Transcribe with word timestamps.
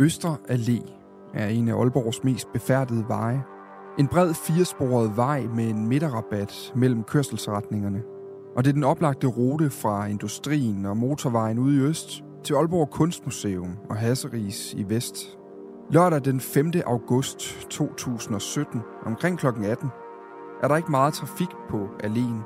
Østre 0.00 0.36
Allé 0.48 0.92
er 1.34 1.46
en 1.46 1.68
af 1.68 1.74
Aalborgs 1.74 2.24
mest 2.24 2.52
befærdede 2.52 3.04
veje. 3.08 3.44
En 3.98 4.08
bred 4.08 4.34
firesporet 4.34 5.16
vej 5.16 5.46
med 5.54 5.68
en 5.68 5.88
midterrabat 5.88 6.72
mellem 6.76 7.04
kørselsretningerne. 7.04 8.02
Og 8.56 8.64
det 8.64 8.70
er 8.70 8.74
den 8.74 8.84
oplagte 8.84 9.26
rute 9.26 9.70
fra 9.70 10.06
industrien 10.06 10.86
og 10.86 10.96
motorvejen 10.96 11.58
ude 11.58 11.76
i 11.76 11.80
øst 11.80 12.24
til 12.44 12.54
Aalborg 12.54 12.90
Kunstmuseum 12.90 13.76
og 13.90 13.96
Hasseris 13.96 14.74
i 14.74 14.84
vest. 14.88 15.38
Lørdag 15.90 16.24
den 16.24 16.40
5. 16.40 16.72
august 16.86 17.66
2017 17.70 18.80
omkring 19.06 19.38
kl. 19.38 19.46
18 19.46 19.88
er 20.62 20.68
der 20.68 20.76
ikke 20.76 20.90
meget 20.90 21.14
trafik 21.14 21.50
på 21.70 21.88
alene. 22.00 22.42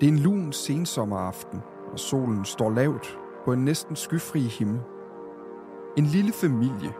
Det 0.00 0.08
er 0.08 0.12
en 0.12 0.18
lun 0.18 0.52
sensommeraften, 0.52 1.60
og 1.92 1.98
solen 1.98 2.44
står 2.44 2.70
lavt 2.70 3.18
på 3.44 3.52
en 3.52 3.64
næsten 3.64 3.96
skyfri 3.96 4.40
himmel. 4.40 4.80
En 5.96 6.04
lille 6.04 6.32
familie, 6.32 6.92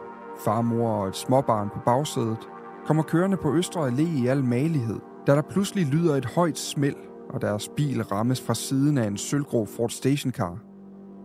farmor 0.45 0.89
og 0.89 1.07
et 1.07 1.15
småbarn 1.15 1.69
på 1.69 1.79
bagsædet, 1.85 2.49
kommer 2.85 3.03
kørende 3.03 3.37
på 3.37 3.53
Østre 3.53 3.87
Allé 3.87 4.23
i 4.23 4.27
al 4.27 4.43
malighed, 4.43 4.99
da 5.27 5.35
der 5.35 5.41
pludselig 5.41 5.85
lyder 5.85 6.15
et 6.15 6.25
højt 6.25 6.57
smæld, 6.57 6.95
og 7.29 7.41
deres 7.41 7.69
bil 7.69 8.03
rammes 8.03 8.41
fra 8.41 8.53
siden 8.53 8.97
af 8.97 9.07
en 9.07 9.17
sølvgrå 9.17 9.65
Ford 9.65 9.89
Stationcar. 9.89 10.57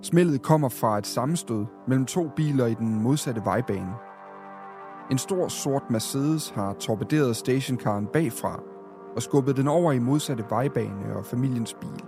Smældet 0.02 0.43
kommer 0.43 0.69
fra 0.69 0.98
et 0.98 1.07
sammenstød 1.07 1.65
mellem 1.88 2.07
to 2.07 2.29
biler 2.37 2.66
i 2.66 2.74
den 2.74 3.02
modsatte 3.02 3.43
vejbane. 3.45 3.95
En 5.10 5.19
stor 5.19 5.48
sort 5.48 5.91
Mercedes 5.91 6.51
har 6.51 6.73
torpederet 6.73 7.37
stationcaren 7.37 8.07
bagfra 8.07 8.62
og 9.16 9.23
skubbet 9.23 9.57
den 9.57 9.69
over 9.69 9.93
i 9.93 9.98
modsatte 9.98 10.45
vejbane 10.51 11.16
og 11.16 11.24
familiens 11.24 11.74
bil. 11.74 12.05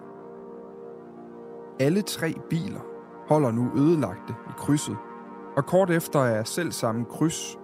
Alle 1.81 2.03
tre 2.03 2.35
biler 2.51 2.81
holder 3.29 3.51
nu 3.51 3.71
ødelagte 3.77 4.33
i 4.49 4.53
krydset, 4.57 4.97
og 5.59 5.67
kort 5.67 5.91
efter 5.91 6.21
er 6.21 6.45
selv 6.45 6.73
samme 6.73 7.05
kryds 7.05 7.59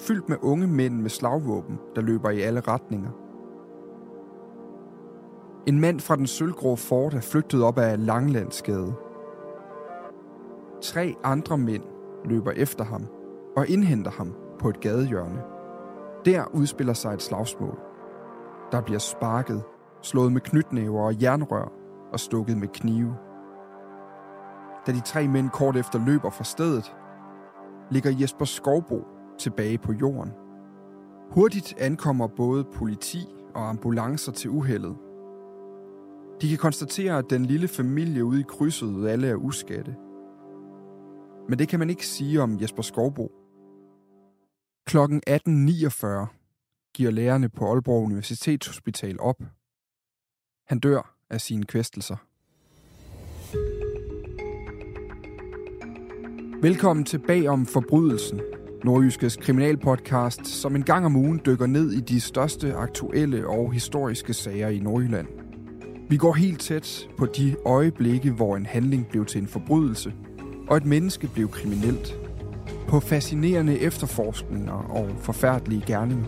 fyldt 0.00 0.28
med 0.28 0.36
unge 0.42 0.66
mænd 0.66 1.00
med 1.00 1.10
slagvåben, 1.10 1.78
der 1.96 2.02
løber 2.02 2.30
i 2.30 2.40
alle 2.40 2.60
retninger. 2.60 3.10
En 5.66 5.80
mand 5.80 6.00
fra 6.00 6.16
den 6.16 6.26
sølvgrå 6.26 6.76
fort 6.76 7.14
er 7.14 7.20
flygtet 7.20 7.62
op 7.62 7.78
ad 7.78 7.96
Langlandsgade. 7.96 8.94
Tre 10.82 11.14
andre 11.24 11.58
mænd 11.58 11.82
løber 12.24 12.50
efter 12.50 12.84
ham 12.84 13.06
og 13.56 13.68
indhenter 13.68 14.10
ham 14.10 14.34
på 14.58 14.68
et 14.68 14.80
gadehjørne. 14.80 15.42
Der 16.24 16.44
udspiller 16.52 16.92
sig 16.92 17.14
et 17.14 17.22
slagsmål. 17.22 17.78
Der 18.72 18.80
bliver 18.80 18.98
sparket, 18.98 19.62
slået 20.02 20.32
med 20.32 20.40
knytnæver 20.40 21.02
og 21.02 21.22
jernrør 21.22 21.72
og 22.12 22.20
stukket 22.20 22.56
med 22.58 22.68
knive. 22.68 23.16
Da 24.86 24.92
de 24.92 25.00
tre 25.00 25.28
mænd 25.28 25.50
kort 25.50 25.76
efter 25.76 26.04
løber 26.06 26.30
fra 26.30 26.44
stedet, 26.44 26.94
ligger 27.90 28.16
Jesper 28.20 28.44
Skovbo 28.44 29.04
tilbage 29.38 29.78
på 29.78 29.92
jorden. 29.92 30.32
Hurtigt 31.30 31.74
ankommer 31.78 32.26
både 32.26 32.64
politi 32.64 33.26
og 33.54 33.68
ambulancer 33.68 34.32
til 34.32 34.50
uheldet. 34.50 34.96
De 36.40 36.48
kan 36.48 36.58
konstatere, 36.58 37.18
at 37.18 37.30
den 37.30 37.46
lille 37.46 37.68
familie 37.68 38.24
ude 38.24 38.40
i 38.40 38.44
krydset 38.48 39.08
alle 39.08 39.28
er 39.28 39.34
uskatte. 39.34 39.96
Men 41.48 41.58
det 41.58 41.68
kan 41.68 41.78
man 41.78 41.90
ikke 41.90 42.06
sige 42.06 42.42
om 42.42 42.60
Jesper 42.60 42.82
Skovbo. 42.82 43.32
Klokken 44.86 45.22
18.49 45.28 46.92
giver 46.94 47.10
lærerne 47.10 47.48
på 47.48 47.72
Aalborg 47.72 48.04
Universitetshospital 48.04 49.20
op. 49.20 49.42
Han 50.66 50.78
dør 50.78 51.16
af 51.30 51.40
sine 51.40 51.64
kvæstelser. 51.64 52.16
Velkommen 56.62 57.04
tilbage 57.04 57.50
om 57.50 57.66
forbrydelsen, 57.66 58.40
Nordjyskes 58.84 59.36
kriminalpodcast, 59.36 60.46
som 60.46 60.76
en 60.76 60.82
gang 60.82 61.06
om 61.06 61.16
ugen 61.16 61.40
dykker 61.46 61.66
ned 61.66 61.92
i 61.92 62.00
de 62.00 62.20
største 62.20 62.74
aktuelle 62.74 63.46
og 63.46 63.72
historiske 63.72 64.34
sager 64.34 64.68
i 64.68 64.78
Nordjylland. 64.78 65.26
Vi 66.08 66.16
går 66.16 66.32
helt 66.32 66.60
tæt 66.60 67.08
på 67.18 67.26
de 67.26 67.56
øjeblikke, 67.66 68.30
hvor 68.30 68.56
en 68.56 68.66
handling 68.66 69.06
blev 69.10 69.24
til 69.24 69.40
en 69.40 69.48
forbrydelse, 69.48 70.12
og 70.68 70.76
et 70.76 70.84
menneske 70.84 71.26
blev 71.34 71.48
kriminelt. 71.48 72.18
På 72.88 73.00
fascinerende 73.00 73.78
efterforskninger 73.78 74.90
og 74.90 75.08
forfærdelige 75.18 75.84
gerninger. 75.86 76.26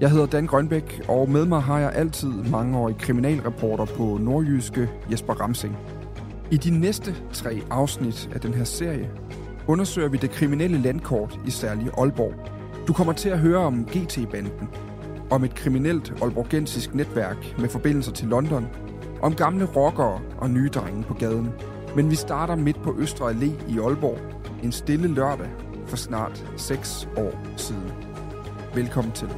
Jeg 0.00 0.10
hedder 0.10 0.26
Dan 0.26 0.46
Grønbæk, 0.46 1.02
og 1.08 1.30
med 1.30 1.46
mig 1.46 1.62
har 1.62 1.78
jeg 1.78 1.92
altid 1.94 2.32
mangeårig 2.50 2.98
kriminalreporter 2.98 3.84
på 3.84 4.18
Nordjyske 4.20 4.90
Jesper 5.10 5.34
Ramsing. 5.34 5.76
I 6.50 6.56
de 6.56 6.80
næste 6.80 7.14
tre 7.32 7.60
afsnit 7.70 8.30
af 8.34 8.40
den 8.40 8.54
her 8.54 8.64
serie 8.64 9.10
undersøger 9.70 10.08
vi 10.08 10.16
det 10.16 10.30
kriminelle 10.30 10.78
landkort 10.78 11.38
i 11.46 11.50
særlig 11.50 11.90
Aalborg. 11.98 12.34
Du 12.86 12.92
kommer 12.92 13.12
til 13.12 13.28
at 13.28 13.38
høre 13.38 13.58
om 13.58 13.84
GT-banden, 13.84 14.68
om 15.30 15.44
et 15.44 15.54
kriminelt 15.54 16.12
aalborgensisk 16.22 16.94
netværk 16.94 17.58
med 17.58 17.68
forbindelser 17.68 18.12
til 18.12 18.28
London, 18.28 18.66
om 19.22 19.34
gamle 19.34 19.64
rockere 19.64 20.20
og 20.38 20.50
nye 20.50 20.68
drenge 20.68 21.02
på 21.02 21.14
gaden. 21.14 21.52
Men 21.96 22.10
vi 22.10 22.16
starter 22.16 22.54
midt 22.54 22.82
på 22.82 22.94
Østre 22.98 23.30
Allé 23.30 23.72
i 23.72 23.78
Aalborg, 23.78 24.18
en 24.62 24.72
stille 24.72 25.08
lørdag 25.08 25.50
for 25.86 25.96
snart 25.96 26.46
6 26.56 27.08
år 27.16 27.56
siden. 27.56 27.92
Velkommen 28.74 29.12
til. 29.12 29.28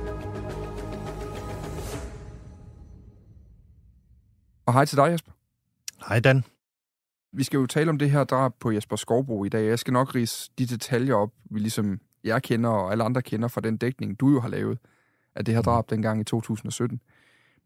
Og 4.67 4.73
hej 4.73 4.85
til 4.85 4.97
dig, 4.97 5.13
Jesper. 5.13 5.33
Hej 6.09 6.21
Dan. 6.21 6.45
Vi 7.33 7.45
skal 7.45 7.57
jo 7.57 7.67
tale 7.67 7.91
om 7.91 7.99
det 7.99 8.11
her 8.11 8.25
drab 8.25 8.53
på 8.61 8.71
Jesper 8.71 8.97
Skovbro 8.97 9.45
i 9.45 9.49
dag. 9.49 9.67
Jeg 9.67 9.79
skal 9.79 9.93
nok 9.93 10.15
rise 10.15 10.51
de 10.59 10.67
detaljer 10.67 11.15
op, 11.15 11.31
vi 11.51 11.59
ligesom 11.59 12.01
jeg 12.25 12.43
kender 12.43 12.71
og 12.71 12.93
alle 12.93 13.05
andre 13.05 13.23
kender 13.23 13.49
fra 13.49 13.61
den 13.61 13.77
dækning, 13.77 14.21
du 14.21 14.31
jo 14.31 14.41
har 14.41 14.49
lavet 14.49 14.79
af 15.35 15.45
det 15.45 15.55
her 15.55 15.63
drab 15.63 15.91
dengang 15.91 16.21
i 16.21 16.25
2017. 16.25 17.01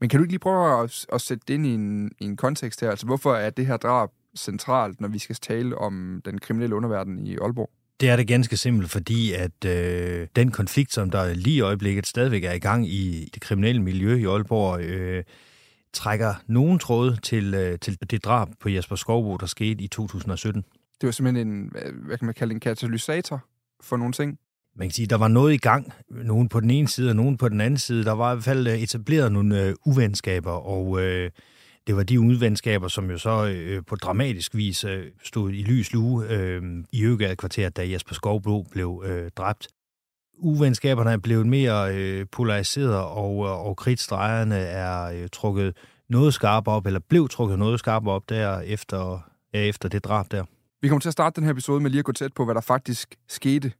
Men 0.00 0.09
kan 0.09 0.19
du 0.19 0.25
ikke 0.25 0.32
lige 0.32 0.38
prøve 0.38 0.82
at, 0.82 1.06
at 1.12 1.21
sætte 1.21 1.44
det 1.49 1.55
ind 1.55 1.66
i 1.66 1.75
en, 1.75 2.10
i 2.21 2.25
en 2.25 2.37
kontekst 2.37 2.81
her? 2.81 2.91
Altså, 2.91 3.06
hvorfor 3.06 3.34
er 3.34 3.50
det 3.50 3.66
her 3.66 3.76
drab 3.76 4.10
centralt, 4.37 5.00
når 5.00 5.09
vi 5.09 5.19
skal 5.19 5.37
tale 5.37 5.78
om 5.78 6.22
den 6.25 6.38
kriminelle 6.38 6.76
underverden 6.76 7.26
i 7.26 7.37
Aalborg? 7.37 7.71
Det 8.00 8.09
er 8.09 8.16
det 8.16 8.28
ganske 8.28 8.56
simpelt, 8.56 8.91
fordi 8.91 9.32
at 9.32 9.65
øh, 9.66 10.26
den 10.37 10.50
konflikt, 10.50 10.93
som 10.93 11.10
der 11.10 11.34
lige 11.34 11.56
i 11.56 11.60
øjeblikket 11.60 12.06
stadigvæk 12.06 12.44
er 12.44 12.53
i 12.53 12.59
gang 12.59 12.88
i 12.88 13.31
det 13.34 13.43
kriminelle 13.43 13.82
miljø 13.82 14.16
i 14.16 14.25
Aalborg, 14.25 14.81
øh, 14.81 15.25
trækker 15.96 16.34
nogen 16.46 16.78
tråd 16.78 17.16
til, 17.16 17.54
øh, 17.54 17.78
til 17.78 17.98
det 18.10 18.24
drab 18.24 18.48
på 18.60 18.68
Jesper 18.68 18.96
Skovbo, 18.96 19.36
der 19.36 19.46
skete 19.46 19.84
i 19.84 19.88
2017. 19.88 20.64
Det 21.00 21.06
var 21.06 21.10
simpelthen 21.10 21.48
en, 21.48 21.72
hvad 22.06 22.18
kan 22.18 22.26
man 22.26 22.34
kalde 22.34 22.54
en 22.54 22.60
katalysator 22.60 23.44
for 23.80 23.96
nogle 23.96 24.12
ting? 24.12 24.38
Man 24.76 24.88
kan 24.88 24.92
sige, 24.92 25.06
der 25.06 25.16
var 25.16 25.28
noget 25.28 25.54
i 25.54 25.56
gang. 25.56 25.92
Nogen 26.10 26.48
på 26.48 26.60
den 26.60 26.70
ene 26.70 26.88
side 26.88 27.10
og 27.10 27.16
nogen 27.16 27.36
på 27.36 27.48
den 27.48 27.60
anden 27.60 27.78
side. 27.78 28.04
Der 28.04 28.12
var 28.12 28.32
i 28.32 28.34
hvert 28.34 28.44
fald 28.44 28.66
etableret 28.66 29.32
nogle 29.32 29.62
øh, 29.62 29.74
uvenskaber, 29.86 30.50
og 30.50 31.02
øh, 31.02 31.30
det 31.86 31.96
var 31.96 32.02
de 32.02 32.20
uvenskaber, 32.20 32.88
som 32.88 33.10
jo 33.10 33.18
så 33.18 33.46
øh, 33.46 33.82
på 33.86 33.96
dramatisk 33.96 34.54
vis 34.54 34.84
øh, 34.84 35.04
stod 35.22 35.50
i 35.50 35.62
lys 35.62 35.92
lue 35.92 36.30
øh, 36.30 36.62
i 36.92 37.04
Øgade 37.04 37.36
kvarteret, 37.36 37.76
da 37.76 37.90
Jesper 37.90 38.14
Skovbo 38.14 38.62
blev 38.62 39.02
øh, 39.06 39.30
dræbt 39.36 39.68
uvenskaberne 40.38 41.12
er 41.12 41.16
blevet 41.16 41.47
mere 41.47 41.94
øh, 41.94 42.26
polariseret, 42.32 42.94
og, 42.94 43.38
og 43.38 43.76
kridtstregerne 43.76 44.56
er 44.56 45.04
øh, 45.04 45.28
trukket 45.32 45.76
noget 46.08 46.34
skarpere 46.34 46.74
op, 46.74 46.86
eller 46.86 47.00
blev 47.08 47.28
trukket 47.28 47.58
noget 47.58 47.78
skarpere 47.78 48.14
op 48.14 48.28
der 48.28 48.60
efter, 48.60 49.30
ja, 49.54 49.60
efter 49.60 49.88
det 49.88 50.04
drab 50.04 50.26
der. 50.30 50.44
Vi 50.82 50.88
kommer 50.88 51.00
til 51.00 51.08
at 51.08 51.12
starte 51.12 51.36
den 51.36 51.44
her 51.44 51.52
episode 51.52 51.80
med 51.80 51.91
lige 51.91 51.98
at 51.98 52.04
gå 52.04 52.12
tæt 52.12 52.32
på, 52.32 52.44
hvad 52.44 52.54
der 52.54 52.60
faktisk 52.60 53.14
skete 53.28 53.72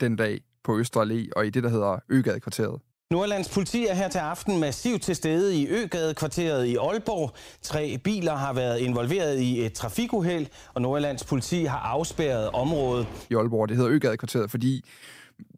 den 0.00 0.16
dag 0.16 0.40
på 0.64 0.78
Østre 0.78 1.02
Allé 1.02 1.28
og 1.36 1.46
i 1.46 1.50
det, 1.50 1.62
der 1.62 1.68
hedder 1.68 1.98
Øgade-kvarteret. 2.08 2.80
Nordlands 3.10 3.48
politi 3.54 3.86
er 3.86 3.94
her 3.94 4.08
til 4.08 4.18
aften 4.18 4.60
massivt 4.60 5.02
til 5.02 5.16
stede 5.16 5.56
i 5.56 5.68
Øgade-kvarteret 5.68 6.66
i 6.66 6.76
Aalborg. 6.76 7.34
Tre 7.62 7.98
biler 8.04 8.34
har 8.34 8.52
været 8.52 8.78
involveret 8.78 9.40
i 9.40 9.66
et 9.66 9.72
trafikuheld, 9.72 10.46
og 10.74 10.82
Nordlands 10.82 11.24
politi 11.24 11.64
har 11.64 11.78
afspærret 11.78 12.50
området. 12.50 13.06
I 13.30 13.34
Aalborg, 13.34 13.68
det 13.68 13.76
hedder 13.76 13.92
Øgade-kvarteret, 13.92 14.50
fordi 14.50 14.84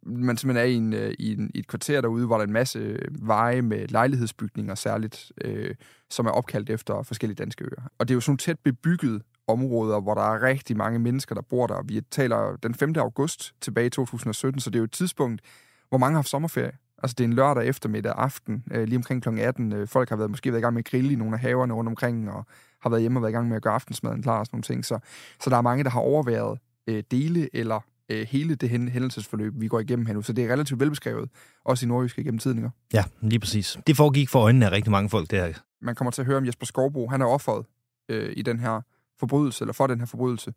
man 0.03 0.37
simpelthen 0.37 0.67
er 0.67 0.71
i, 0.71 0.75
en, 0.75 0.93
øh, 0.93 1.15
i, 1.19 1.33
en, 1.33 1.51
i 1.55 1.59
et 1.59 1.67
kvarter 1.67 2.01
derude, 2.01 2.27
hvor 2.27 2.37
der 2.37 2.43
er 2.43 2.47
en 2.47 2.53
masse 2.53 2.79
øh, 2.79 3.29
veje 3.29 3.63
med 3.63 3.89
lejlighedsbygninger 3.89 4.75
særligt, 4.75 5.33
øh, 5.45 5.75
som 6.11 6.27
er 6.27 6.31
opkaldt 6.31 6.71
efter 6.71 7.03
forskellige 7.03 7.37
danske 7.37 7.65
øer. 7.65 7.89
Og 7.99 8.09
det 8.09 8.15
er 8.15 8.17
jo 8.17 8.21
sådan 8.21 8.39
tæt 8.39 8.59
bebygget 8.59 9.23
områder, 9.47 10.01
hvor 10.01 10.15
der 10.15 10.23
er 10.23 10.43
rigtig 10.43 10.77
mange 10.77 10.99
mennesker, 10.99 11.35
der 11.35 11.43
bor 11.43 11.67
der. 11.67 11.83
Vi 11.83 12.01
taler 12.11 12.57
den 12.63 12.75
5. 12.75 12.95
august 12.97 13.55
tilbage 13.61 13.87
i 13.87 13.91
2017, 13.91 14.61
så 14.61 14.71
det 14.71 14.77
er 14.77 14.81
jo 14.81 14.85
et 14.85 14.93
tidspunkt, 14.93 15.43
hvor 15.89 15.99
mange 15.99 16.13
har 16.13 16.19
haft 16.19 16.29
sommerferie. 16.29 16.73
Altså 17.03 17.15
det 17.19 17.25
er 17.25 17.29
en 17.29 17.35
lørdag 17.35 17.67
eftermiddag 17.67 18.13
aften, 18.17 18.65
øh, 18.71 18.85
lige 18.85 18.97
omkring 18.97 19.23
kl. 19.23 19.29
18. 19.39 19.73
Øh, 19.73 19.89
folk 19.89 20.09
har 20.09 20.17
været, 20.17 20.31
måske 20.31 20.53
været 20.53 20.61
i 20.61 20.63
gang 20.63 20.75
med 20.75 20.83
at 20.85 20.91
grille 20.91 21.13
i 21.13 21.17
nogle 21.17 21.35
af 21.35 21.41
haverne 21.41 21.75
rundt 21.75 21.89
omkring, 21.89 22.31
og 22.31 22.47
har 22.81 22.91
været 22.91 23.01
hjemme 23.01 23.19
og 23.19 23.23
været 23.23 23.33
i 23.33 23.35
gang 23.35 23.49
med 23.49 23.57
at 23.57 23.63
gøre 23.63 23.75
aftensmaden 23.75 24.23
klar 24.23 24.39
og 24.39 24.47
sådan 24.47 24.57
nogle 24.57 24.63
ting. 24.63 24.85
Så, 24.85 24.99
så 25.41 25.51
der 25.51 25.57
er 25.57 25.63
mange, 25.63 25.85
der 25.85 25.91
har 25.91 26.01
overværet 26.01 26.59
øh, 26.87 27.03
dele 27.11 27.57
eller 27.57 27.81
øh, 28.13 28.27
hele 28.27 28.55
det 28.55 28.69
hændelsesforløb, 28.71 29.53
vi 29.57 29.69
går 29.69 29.81
igennem 29.81 30.07
her 30.07 30.15
nu. 30.15 30.23
Så 30.23 30.33
det 30.33 30.45
er 30.45 30.53
relativt 30.53 30.81
velbeskrevet, 30.81 31.31
også 31.65 31.87
i 31.87 31.89
nordjyske 31.89 32.25
gennem 32.25 32.39
tidninger. 32.39 32.71
Ja, 32.93 33.05
lige 33.21 33.41
præcis. 33.41 33.79
Det 33.87 33.97
foregik 33.97 34.29
for 34.29 34.41
øjnene 34.41 34.67
af 34.67 34.73
rigtig 34.73 34.91
mange 34.91 35.09
folk 35.09 35.31
der. 35.31 35.53
Man 35.83 35.95
kommer 35.95 36.11
til 36.11 36.23
at 36.23 36.27
høre 36.27 36.37
om 36.37 36.47
Jesper 36.47 36.67
Skovbo. 36.67 37.09
Han 37.09 37.21
er 37.21 37.27
offeret 37.27 37.67
øh, 38.09 38.33
i 38.37 38.43
den 38.43 38.59
her 38.59 38.81
forbrydelse, 39.19 39.63
eller 39.65 39.73
for 39.73 39.87
den 39.87 39.99
her 39.99 40.07
forbrydelse. 40.07 40.53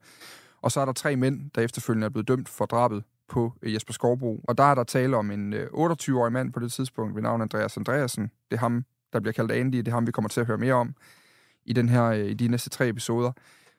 Og 0.61 0.71
så 0.71 0.79
er 0.79 0.85
der 0.85 0.93
tre 0.93 1.15
mænd, 1.15 1.51
der 1.55 1.61
efterfølgende 1.61 2.05
er 2.05 2.09
blevet 2.09 2.27
dømt 2.27 2.49
for 2.49 2.65
drabet 2.65 3.03
på 3.27 3.53
øh, 3.61 3.73
Jesper 3.73 3.93
Skovbro. 3.93 4.41
Og 4.47 4.57
der 4.57 4.63
er 4.63 4.75
der 4.75 4.83
tale 4.83 5.17
om 5.17 5.31
en 5.31 5.53
øh, 5.53 5.67
28-årig 5.67 6.31
mand 6.31 6.53
på 6.53 6.59
det 6.59 6.71
tidspunkt 6.71 7.15
ved 7.15 7.21
navn 7.21 7.41
Andreas 7.41 7.77
Andreasen. 7.77 8.23
Det 8.23 8.55
er 8.55 8.59
ham, 8.59 8.85
der 9.13 9.19
bliver 9.19 9.33
kaldt 9.33 9.51
Andy. 9.51 9.77
Det 9.77 9.87
er 9.87 9.91
ham, 9.91 10.07
vi 10.07 10.11
kommer 10.11 10.29
til 10.29 10.41
at 10.41 10.47
høre 10.47 10.57
mere 10.57 10.73
om 10.73 10.95
i, 11.65 11.73
den 11.73 11.89
her, 11.89 12.03
øh, 12.03 12.25
i 12.25 12.33
de 12.33 12.47
næste 12.47 12.69
tre 12.69 12.89
episoder. 12.89 13.31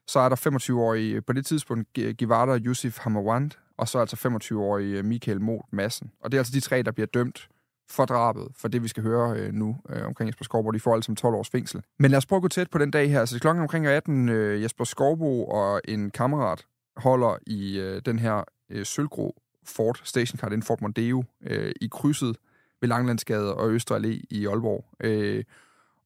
Så 0.07 0.19
er 0.19 0.29
der 0.29 0.37
25-årige 0.37 1.23
på 1.23 1.33
det 1.33 1.47
tidspunkt 1.47 1.93
Givada 1.93 2.59
Yusuf 2.59 2.99
Hamawand, 2.99 3.51
og 3.77 3.89
så 3.89 3.99
altså 3.99 4.29
25-årige 4.29 4.99
øh, 4.99 5.05
Michael 5.05 5.41
Moth 5.41 5.69
Madsen. 5.73 6.11
Og 6.21 6.33
det 6.33 6.39
er 6.39 6.41
altså 6.41 6.53
de 6.53 6.61
tre, 6.61 6.83
der 6.83 6.91
bliver 6.91 7.07
dømt 7.07 7.49
for 7.91 8.05
drabet, 8.05 8.49
for 8.57 8.69
det 8.69 8.83
vi 8.83 8.89
skal 8.89 9.03
høre 9.03 9.39
øh, 9.39 9.53
nu 9.53 9.77
øh, 9.89 10.07
omkring 10.07 10.29
Jesper 10.29 10.45
Skorbo. 10.45 10.71
De 10.71 10.81
får 10.81 10.95
altså 10.95 11.15
12 11.15 11.35
års 11.35 11.51
fængsel. 11.51 11.83
Men 11.99 12.11
lad 12.11 12.19
os 12.19 12.27
prøve 12.27 12.37
at 12.39 12.43
gå 12.43 12.49
tæt 12.49 12.71
på 12.71 12.79
den 12.79 12.91
dag 12.91 13.11
her. 13.11 13.21
Altså 13.21 13.41
klokken 13.41 13.63
omkring 13.63 13.87
18, 13.87 14.29
øh, 14.29 14.63
Jesper 14.63 14.85
Skorbo 14.85 15.45
og 15.45 15.81
en 15.85 16.11
kammerat 16.11 16.67
holder 16.97 17.37
i 17.47 17.79
øh, 17.79 18.03
den 18.07 18.19
her 18.19 18.45
øh, 18.71 18.87
sølvgrå 18.87 19.37
Ford 19.65 20.01
Stationcar, 20.05 20.49
den 20.49 20.63
Ford 20.63 20.81
Mondeo, 20.81 21.25
øh, 21.43 21.73
i 21.81 21.89
krydset 21.93 22.37
ved 22.81 22.89
Langlandsgade 22.89 23.55
og 23.55 23.71
Østre 23.71 23.97
Allé 23.97 24.23
i 24.31 24.47
Aalborg. 24.47 24.85
Øh, 25.01 25.45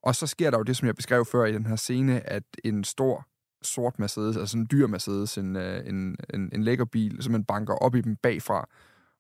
og 0.03 0.15
så 0.15 0.27
sker 0.27 0.51
der 0.51 0.59
jo 0.59 0.63
det, 0.63 0.77
som 0.77 0.87
jeg 0.87 0.95
beskrev 0.95 1.25
før 1.25 1.45
i 1.45 1.53
den 1.53 1.67
her 1.67 1.77
scene, 1.77 2.31
at 2.31 2.43
en 2.65 2.85
stor 2.85 3.27
sort 3.63 3.99
Mercedes, 3.99 4.37
altså 4.37 4.59
en 4.59 4.69
dyr 4.71 4.87
Mercedes, 4.87 5.39
en, 5.39 5.57
øh, 5.57 5.89
en, 5.89 6.17
en, 6.35 6.51
en 6.53 6.63
lækker 6.63 6.85
bil, 6.85 7.23
som 7.23 7.33
man 7.33 7.45
banker 7.45 7.75
op 7.75 7.95
i 7.95 8.01
dem 8.01 8.17
bagfra, 8.17 8.69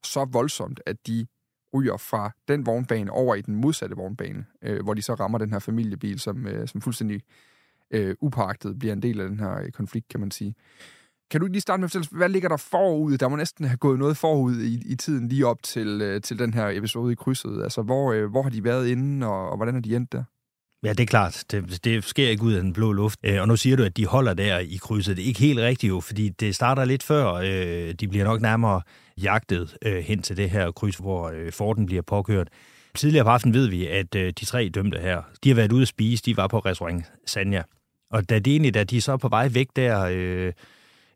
så 0.05 0.25
voldsomt, 0.25 0.81
at 0.87 0.97
de 1.07 1.27
ryger 1.75 1.97
fra 1.97 2.31
den 2.49 2.67
vognbane 2.67 3.11
over 3.11 3.35
i 3.35 3.41
den 3.41 3.55
modsatte 3.55 3.97
vognbane, 3.97 4.45
øh, 4.63 4.83
hvor 4.83 4.95
de 4.95 5.03
så 5.03 5.15
rammer 5.15 5.39
den 5.39 5.53
her 5.53 5.59
familiebil, 5.59 6.21
som, 6.21 6.47
øh, 6.47 6.69
som 6.69 6.81
fuldstændig 6.81 7.23
øh, 7.91 8.15
upagtet 8.21 8.79
bliver 8.79 8.93
en 8.93 9.03
del 9.03 9.21
af 9.21 9.29
den 9.29 9.41
her 9.41 9.59
øh, 9.59 9.71
konflikt, 9.71 10.09
kan 10.09 10.21
man 10.21 10.31
sige. 10.31 10.55
Kan 11.31 11.41
du 11.41 11.47
lige 11.47 11.61
starte 11.61 11.81
med 11.81 11.85
at 11.85 11.91
fortælle, 11.91 12.19
hvad 12.19 12.29
ligger 12.29 12.49
der 12.49 12.57
forud? 12.57 13.19
Der 13.19 13.29
må 13.29 13.37
næsten 13.37 13.65
have 13.65 13.77
gået 13.77 13.99
noget 13.99 14.17
forud 14.17 14.61
i, 14.61 14.93
i 14.93 14.97
tiden 14.97 15.29
lige 15.29 15.47
op 15.47 15.63
til, 15.63 16.03
øh, 16.03 16.21
til 16.21 16.39
den 16.39 16.55
her 16.55 16.69
episode 16.69 17.13
i 17.13 17.15
krydset. 17.15 17.63
Altså, 17.63 17.83
hvor, 17.83 18.13
øh, 18.13 18.31
hvor 18.31 18.43
har 18.43 18.51
de 18.51 18.65
været 18.65 18.89
inden, 18.89 19.23
og, 19.23 19.51
og 19.51 19.57
hvordan 19.57 19.77
er 19.77 19.81
de 19.81 19.97
endt 19.97 20.13
der? 20.13 20.25
Ja, 20.85 20.88
det 20.88 21.00
er 21.00 21.06
klart. 21.06 21.44
Det, 21.50 21.85
det 21.85 22.05
sker 22.05 22.29
ikke 22.29 22.43
ud 22.43 22.53
af 22.53 22.62
den 22.62 22.73
blå 22.73 22.93
luft. 22.93 23.19
Øh, 23.23 23.41
og 23.41 23.49
nu 23.49 23.56
siger 23.56 23.77
du, 23.77 23.82
at 23.82 23.97
de 23.97 24.06
holder 24.06 24.35
der 24.35 24.59
i 24.59 24.79
krydset. 24.82 25.17
Det 25.17 25.23
er 25.23 25.27
ikke 25.27 25.41
helt 25.41 25.59
rigtigt 25.59 25.91
jo, 25.91 26.00
fordi 26.00 26.29
det 26.29 26.55
starter 26.55 26.85
lidt 26.85 27.03
før. 27.03 27.32
Øh, 27.32 27.94
de 27.94 28.09
bliver 28.09 28.25
nok 28.25 28.41
nærmere 28.41 28.82
jagtet 29.23 29.77
øh, 29.82 29.99
hen 29.99 30.23
til 30.23 30.37
det 30.37 30.50
her 30.50 30.71
kryds, 30.71 30.97
hvor 30.97 31.31
øh, 31.31 31.53
Forden 31.53 31.87
bliver 31.87 32.03
påkørt. 32.03 32.49
Tidligere 32.94 33.25
på 33.25 33.31
aftenen 33.31 33.55
ved 33.55 33.67
vi, 33.67 33.87
at 33.87 34.15
øh, 34.15 34.32
de 34.41 34.44
tre 34.44 34.71
dømte 34.75 34.99
her, 34.99 35.23
de 35.44 35.49
har 35.49 35.56
været 35.56 35.73
ude 35.73 35.82
at 35.82 35.88
spise. 35.88 36.23
De 36.23 36.37
var 36.37 36.47
på 36.47 36.59
restaurant 36.59 37.05
Sanja. 37.27 37.62
Og 38.11 38.31
da 38.31 38.38
det 38.38 38.50
egentlig, 38.50 38.75
da 38.75 38.85
de 38.85 39.00
så 39.00 39.12
er 39.12 39.17
på 39.17 39.29
vej 39.29 39.49
væk 39.49 39.69
der, 39.77 40.09
øh, 40.11 40.53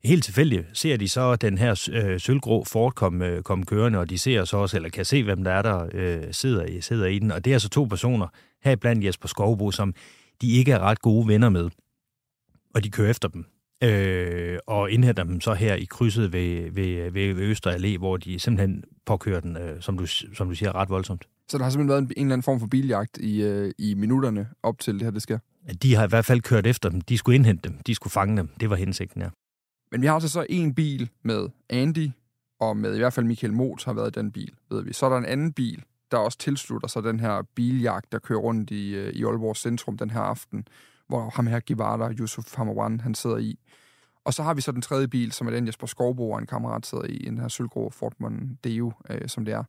helt 0.04 0.24
tilfældigt, 0.24 0.66
ser 0.72 0.96
de 0.96 1.08
så 1.08 1.36
den 1.36 1.58
her 1.58 1.88
øh, 1.92 2.20
sølvgrå 2.20 2.64
Ford 2.64 2.92
komme 2.92 3.26
øh, 3.26 3.42
kom 3.42 3.66
kørende, 3.66 3.98
og 3.98 4.10
de 4.10 4.18
ser 4.18 4.44
så 4.44 4.56
også, 4.56 4.76
eller 4.76 4.88
kan 4.88 5.04
se, 5.04 5.22
hvem 5.22 5.44
der 5.44 5.50
er, 5.50 5.62
der 5.62 5.88
øh, 5.92 6.22
sidder, 6.30 6.64
i, 6.64 6.80
sidder 6.80 7.06
i 7.06 7.18
den. 7.18 7.30
Og 7.30 7.44
det 7.44 7.54
er 7.54 7.58
så 7.58 7.68
to 7.68 7.84
personer, 7.84 8.26
her 8.64 8.76
blandt 8.76 9.04
Jesper 9.04 9.28
Skovbo, 9.28 9.70
som 9.70 9.94
de 10.40 10.52
ikke 10.52 10.72
er 10.72 10.78
ret 10.78 11.00
gode 11.00 11.28
venner 11.28 11.48
med. 11.48 11.70
Og 12.74 12.84
de 12.84 12.90
kører 12.90 13.10
efter 13.10 13.28
dem. 13.28 13.44
Øh, 13.84 14.58
og 14.66 14.90
indhenter 14.90 15.24
dem 15.24 15.40
så 15.40 15.54
her 15.54 15.74
i 15.74 15.84
krydset 15.84 16.32
ved, 16.32 16.70
ved, 16.70 17.10
ved, 17.10 17.34
ved 17.34 17.42
Øster 17.42 17.72
Allé, 17.72 17.98
hvor 17.98 18.16
de 18.16 18.38
simpelthen 18.38 18.84
påkører 19.06 19.40
den, 19.40 19.56
øh, 19.56 19.82
som, 19.82 19.98
du, 19.98 20.06
som 20.06 20.48
du 20.48 20.54
siger, 20.54 20.74
ret 20.74 20.88
voldsomt. 20.88 21.28
Så 21.48 21.58
der 21.58 21.64
har 21.64 21.70
simpelthen 21.70 21.88
været 21.88 22.02
en, 22.02 22.04
en 22.16 22.26
eller 22.26 22.32
anden 22.32 22.42
form 22.42 22.60
for 22.60 22.66
biljagt 22.66 23.18
i, 23.18 23.42
øh, 23.42 23.72
i 23.78 23.94
minutterne 23.94 24.48
op 24.62 24.78
til 24.78 24.94
det 24.94 25.02
her, 25.02 25.10
det 25.10 25.22
sker? 25.22 25.38
De 25.82 25.94
har 25.94 26.04
i 26.04 26.08
hvert 26.08 26.24
fald 26.24 26.40
kørt 26.40 26.66
efter 26.66 26.88
dem. 26.88 27.00
De 27.00 27.18
skulle 27.18 27.34
indhente 27.34 27.68
dem. 27.68 27.78
De 27.86 27.94
skulle 27.94 28.12
fange 28.12 28.36
dem. 28.36 28.48
Det 28.60 28.70
var 28.70 28.76
hensigten, 28.76 29.22
ja. 29.22 29.28
Men 29.92 30.02
vi 30.02 30.06
har 30.06 30.14
altså 30.14 30.28
så 30.28 30.46
en 30.48 30.74
bil 30.74 31.10
med 31.22 31.48
Andy, 31.70 32.10
og 32.60 32.76
med 32.76 32.94
i 32.94 32.98
hvert 32.98 33.12
fald 33.12 33.26
Michael 33.26 33.52
Moth 33.52 33.84
har 33.84 33.92
været 33.92 34.16
i 34.16 34.20
den 34.20 34.32
bil, 34.32 34.52
ved 34.70 34.84
vi. 34.84 34.92
Så 34.92 35.06
er 35.06 35.10
der 35.10 35.16
en 35.16 35.24
anden 35.24 35.52
bil, 35.52 35.82
der 36.10 36.16
også 36.16 36.38
tilslutter 36.38 36.88
sig 36.88 37.02
den 37.02 37.20
her 37.20 37.42
biljagt, 37.54 38.12
der 38.12 38.18
kører 38.18 38.38
rundt 38.38 38.70
i, 38.70 38.94
øh, 38.94 39.12
i 39.12 39.24
Aalborg 39.24 39.56
Centrum 39.56 39.98
den 39.98 40.10
her 40.10 40.20
aften, 40.20 40.68
hvor 41.06 41.30
ham 41.30 41.46
her 41.46 41.60
Givada, 41.60 42.08
Yusuf 42.12 42.54
Hamawan, 42.54 43.00
han 43.00 43.14
sidder 43.14 43.36
i. 43.36 43.58
Og 44.24 44.34
så 44.34 44.42
har 44.42 44.54
vi 44.54 44.60
så 44.60 44.72
den 44.72 44.82
tredje 44.82 45.08
bil, 45.08 45.32
som 45.32 45.46
er 45.46 45.50
den 45.50 45.66
Jesper 45.66 45.86
Skovbo 45.86 46.30
og 46.30 46.38
en 46.38 46.46
kammerat 46.46 46.86
sidder 46.86 47.04
i, 47.04 47.16
den 47.16 47.38
her 47.38 47.48
sølvgrå 47.48 47.90
Ford 47.90 48.12
Mondeo, 48.18 48.92
øh, 49.10 49.28
som 49.28 49.44
det 49.44 49.54
er. 49.54 49.64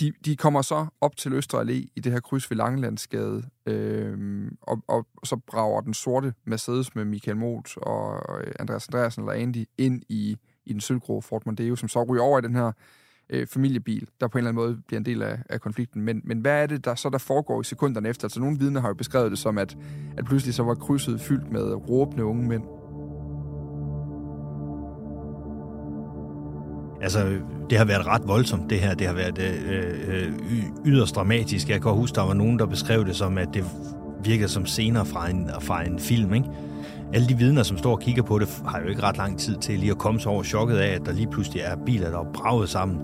De, 0.00 0.12
de 0.24 0.36
kommer 0.36 0.62
så 0.62 0.86
op 1.00 1.16
til 1.16 1.32
Østre 1.32 1.60
Allé 1.60 1.86
i 1.96 2.00
det 2.04 2.12
her 2.12 2.20
kryds 2.20 2.50
ved 2.50 2.56
Langelandsgade, 2.56 3.42
øh, 3.66 4.50
og, 4.62 4.82
og 4.88 5.06
så 5.24 5.36
brager 5.36 5.80
den 5.80 5.94
sorte 5.94 6.34
Mercedes 6.44 6.94
med 6.94 7.04
Michael 7.04 7.36
Moth 7.36 7.72
og 7.76 8.22
øh, 8.40 8.52
Andreas 8.58 8.88
Andreasen 8.88 9.22
eller 9.22 9.42
Andy 9.42 9.64
ind 9.78 10.02
i, 10.08 10.36
i 10.66 10.72
den 10.72 10.80
sølvgrå 10.80 11.20
Ford 11.20 11.42
Mondeo, 11.46 11.76
som 11.76 11.88
så 11.88 12.02
ryger 12.02 12.22
over 12.22 12.38
i 12.38 12.42
den 12.42 12.54
her 12.54 12.72
øh, 13.30 13.46
familiebil, 13.46 14.08
der 14.20 14.28
på 14.28 14.38
en 14.38 14.40
eller 14.40 14.48
anden 14.48 14.64
måde 14.64 14.78
bliver 14.86 15.00
en 15.00 15.06
del 15.06 15.22
af, 15.22 15.38
af 15.48 15.60
konflikten. 15.60 16.02
Men, 16.02 16.20
men 16.24 16.38
hvad 16.38 16.62
er 16.62 16.66
det, 16.66 16.84
der 16.84 16.94
så 16.94 17.10
der 17.10 17.18
foregår 17.18 17.60
i 17.60 17.64
sekunderne 17.64 18.08
efter? 18.08 18.24
Altså 18.24 18.40
nogle 18.40 18.58
vidner 18.58 18.80
har 18.80 18.88
jo 18.88 18.94
beskrevet 18.94 19.30
det 19.30 19.38
som, 19.38 19.58
at, 19.58 19.76
at 20.18 20.24
pludselig 20.24 20.54
så 20.54 20.62
var 20.62 20.74
krydset 20.74 21.20
fyldt 21.20 21.52
med 21.52 21.74
råbende 21.90 22.24
unge 22.24 22.48
mænd. 22.48 22.62
Altså, 27.02 27.38
det 27.70 27.78
har 27.78 27.84
været 27.84 28.06
ret 28.06 28.22
voldsomt, 28.26 28.70
det 28.70 28.80
her. 28.80 28.94
Det 28.94 29.06
har 29.06 29.14
været 29.14 29.38
øh, 29.38 29.92
øh, 30.08 30.32
yderst 30.86 31.14
dramatisk. 31.14 31.68
Jeg 31.68 31.82
kan 31.82 31.92
huske, 31.92 32.14
der 32.14 32.22
var 32.22 32.34
nogen, 32.34 32.58
der 32.58 32.66
beskrev 32.66 33.06
det 33.06 33.16
som, 33.16 33.38
at 33.38 33.48
det 33.54 33.64
virkede 34.24 34.48
som 34.48 34.66
scener 34.66 35.04
fra 35.04 35.30
en, 35.30 35.50
fra 35.60 35.86
en 35.86 35.98
film, 35.98 36.34
ikke? 36.34 36.48
Alle 37.14 37.28
de 37.28 37.38
vidner, 37.38 37.62
som 37.62 37.78
står 37.78 37.92
og 37.92 38.00
kigger 38.00 38.22
på 38.22 38.38
det, 38.38 38.62
har 38.66 38.80
jo 38.80 38.88
ikke 38.88 39.02
ret 39.02 39.16
lang 39.16 39.38
tid 39.38 39.56
til 39.56 39.78
lige 39.78 39.90
at 39.90 39.98
komme 39.98 40.20
sig 40.20 40.32
over 40.32 40.42
chokket 40.42 40.76
af, 40.76 40.94
at 40.94 41.06
der 41.06 41.12
lige 41.12 41.26
pludselig 41.30 41.62
er 41.62 41.76
biler, 41.86 42.10
der 42.10 42.18
er 42.18 42.32
braget 42.34 42.68
sammen, 42.68 42.98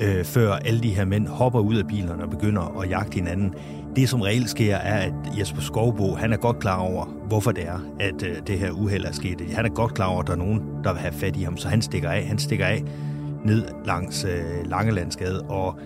øh, 0.00 0.24
før 0.24 0.52
alle 0.52 0.80
de 0.80 0.94
her 0.94 1.04
mænd 1.04 1.28
hopper 1.28 1.60
ud 1.60 1.76
af 1.76 1.86
bilerne 1.86 2.22
og 2.22 2.30
begynder 2.30 2.80
at 2.80 2.90
jagte 2.90 3.14
hinanden. 3.14 3.54
Det, 3.96 4.08
som 4.08 4.20
reelt 4.20 4.50
sker, 4.50 4.76
er, 4.76 4.98
at 5.06 5.38
Jesper 5.38 5.60
Skovbo, 5.60 6.14
han 6.14 6.32
er 6.32 6.36
godt 6.36 6.58
klar 6.58 6.78
over, 6.78 7.04
hvorfor 7.04 7.52
det 7.52 7.68
er, 7.68 7.78
at 8.00 8.22
øh, 8.22 8.36
det 8.46 8.58
her 8.58 8.70
uheld 8.70 9.04
er 9.04 9.12
sket. 9.12 9.40
Han 9.52 9.64
er 9.64 9.68
godt 9.70 9.94
klar 9.94 10.06
over, 10.06 10.20
at 10.20 10.26
der 10.26 10.32
er 10.32 10.36
nogen, 10.36 10.62
der 10.84 10.92
vil 10.92 11.00
have 11.00 11.12
fat 11.12 11.36
i 11.36 11.42
ham, 11.42 11.56
så 11.56 11.68
han 11.68 11.82
stikker 11.82 12.10
af. 12.10 12.26
Han 12.26 12.38
stikker 12.38 12.66
af 12.66 12.84
ned 13.44 13.64
langs 13.84 14.24
øh, 14.24 14.70
Langelandsgade, 14.70 15.40
og 15.40 15.78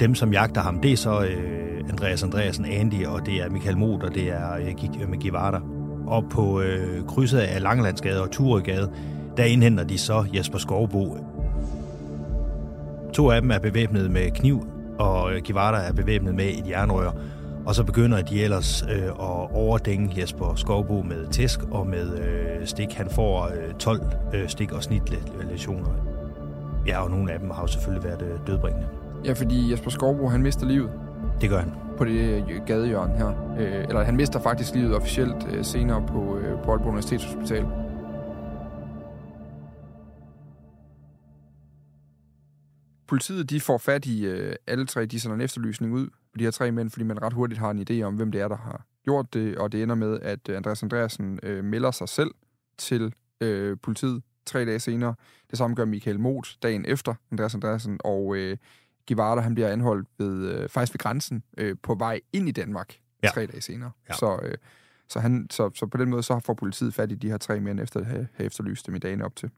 dem, 0.00 0.14
som 0.14 0.32
jagter 0.32 0.60
ham, 0.60 0.80
det 0.80 0.92
er 0.92 0.96
så 0.96 1.20
øh, 1.20 1.80
Andreas 1.90 2.22
Andreasen, 2.22 2.64
Andy, 2.64 3.06
og 3.06 3.26
det 3.26 3.34
er 3.34 3.50
Michael 3.50 3.78
Mot, 3.78 4.02
og 4.02 4.14
det 4.14 4.28
er 4.28 4.54
øh, 4.54 5.08
med 5.10 5.18
Givarder. 5.18 5.60
Øh, 5.60 5.73
og 6.06 6.24
på 6.30 6.60
øh, 6.60 7.06
krydset 7.06 7.38
af 7.38 7.62
Langelandsgade 7.62 8.22
og 8.22 8.30
Turegade, 8.30 8.90
der 9.36 9.44
indhenter 9.44 9.84
de 9.84 9.98
så 9.98 10.24
Jesper 10.34 10.58
Skovbo. 10.58 11.16
To 13.12 13.30
af 13.30 13.40
dem 13.40 13.50
er 13.50 13.58
bevæbnet 13.58 14.10
med 14.10 14.30
kniv, 14.30 14.66
og 14.98 15.32
Givarder 15.44 15.78
er 15.78 15.92
bevæbnet 15.92 16.34
med 16.34 16.44
et 16.44 16.68
jernrør. 16.68 17.10
Og 17.66 17.74
så 17.74 17.84
begynder 17.84 18.22
de 18.22 18.42
ellers 18.42 18.82
øh, 18.82 19.04
at 19.06 19.54
overdænge 19.54 20.20
Jesper 20.20 20.54
Skovbo 20.54 21.02
med 21.02 21.26
tæsk 21.26 21.60
og 21.70 21.86
med 21.86 22.18
øh, 22.18 22.66
stik. 22.66 22.92
Han 22.92 23.10
får 23.10 23.44
øh, 23.44 23.74
12 23.78 24.02
øh, 24.34 24.48
stik 24.48 24.72
og 24.72 24.82
snitlesioner. 24.82 25.90
Ja, 26.86 27.02
og 27.02 27.10
nogle 27.10 27.32
af 27.32 27.38
dem 27.38 27.50
har 27.50 27.62
jo 27.62 27.66
selvfølgelig 27.66 28.04
været 28.04 28.22
øh, 28.22 28.38
dødbringende. 28.46 28.86
Ja, 29.24 29.32
fordi 29.32 29.72
Jesper 29.72 29.90
Skovbo, 29.90 30.28
han 30.28 30.42
mister 30.42 30.66
livet. 30.66 30.90
Det 31.40 31.50
gør 31.50 31.58
han. 31.58 31.83
På 31.98 32.04
det 32.04 32.50
øh, 32.50 32.66
gadehjørne 32.66 33.16
her. 33.16 33.56
Øh, 33.58 33.84
eller 33.88 34.02
han 34.02 34.16
mister 34.16 34.40
faktisk 34.40 34.74
livet 34.74 34.96
officielt 34.96 35.48
øh, 35.52 35.64
senere 35.64 36.06
på, 36.06 36.38
øh, 36.38 36.62
på 36.62 36.70
Aalborg 36.70 36.86
Universitetshospital. 36.86 37.66
Politiet 43.06 43.50
de 43.50 43.60
får 43.60 43.78
fat 43.78 44.06
i 44.06 44.26
øh, 44.26 44.56
alle 44.66 44.86
tre, 44.86 45.06
de 45.06 45.20
sender 45.20 45.34
en 45.34 45.40
efterlysning 45.40 45.92
ud 45.92 46.06
på 46.06 46.38
de 46.38 46.44
her 46.44 46.50
tre 46.50 46.72
mænd, 46.72 46.90
fordi 46.90 47.04
man 47.04 47.22
ret 47.22 47.32
hurtigt 47.32 47.60
har 47.60 47.70
en 47.70 47.86
idé 47.90 48.02
om, 48.02 48.14
hvem 48.14 48.32
det 48.32 48.40
er, 48.40 48.48
der 48.48 48.56
har 48.56 48.84
gjort 49.04 49.34
det, 49.34 49.58
og 49.58 49.72
det 49.72 49.82
ender 49.82 49.94
med, 49.94 50.20
at 50.20 50.48
øh, 50.48 50.56
Andreas 50.56 50.82
Andreasen 50.82 51.38
øh, 51.42 51.64
melder 51.64 51.90
sig 51.90 52.08
selv 52.08 52.30
til 52.78 53.14
øh, 53.40 53.76
politiet 53.82 54.22
tre 54.46 54.64
dage 54.64 54.80
senere. 54.80 55.14
Det 55.50 55.58
samme 55.58 55.76
gør 55.76 55.84
Michael 55.84 56.20
Mot 56.20 56.56
dagen 56.62 56.84
efter 56.88 57.14
Andreas 57.32 57.54
Andreasen, 57.54 58.00
og 58.04 58.36
øh, 58.36 58.56
Givarda, 59.06 59.40
han 59.40 59.54
bliver 59.54 59.68
anholdt 59.68 60.08
ved, 60.18 60.48
øh, 60.48 60.68
faktisk 60.68 60.94
ved 60.94 60.98
grænsen 60.98 61.42
øh, 61.58 61.76
på 61.82 61.94
vej 61.94 62.20
ind 62.32 62.48
i 62.48 62.52
Danmark 62.52 62.98
ja. 63.22 63.28
tre 63.28 63.46
dage 63.46 63.60
senere. 63.60 63.90
Ja. 64.08 64.14
Så, 64.14 64.38
øh, 64.42 64.54
så, 65.08 65.20
han, 65.20 65.46
så, 65.50 65.70
så 65.74 65.86
på 65.86 65.96
den 65.96 66.10
måde 66.10 66.22
så 66.22 66.40
får 66.44 66.54
politiet 66.54 66.94
fat 66.94 67.12
i 67.12 67.14
de 67.14 67.30
her 67.30 67.38
tre 67.38 67.60
mænd, 67.60 67.80
efter 67.80 68.00
at 68.00 68.06
have, 68.06 68.28
have 68.34 68.46
efterlyst 68.46 68.86
dem 68.86 68.94
i 68.94 68.98
dagene 68.98 69.24
op 69.24 69.36
til. 69.36 69.50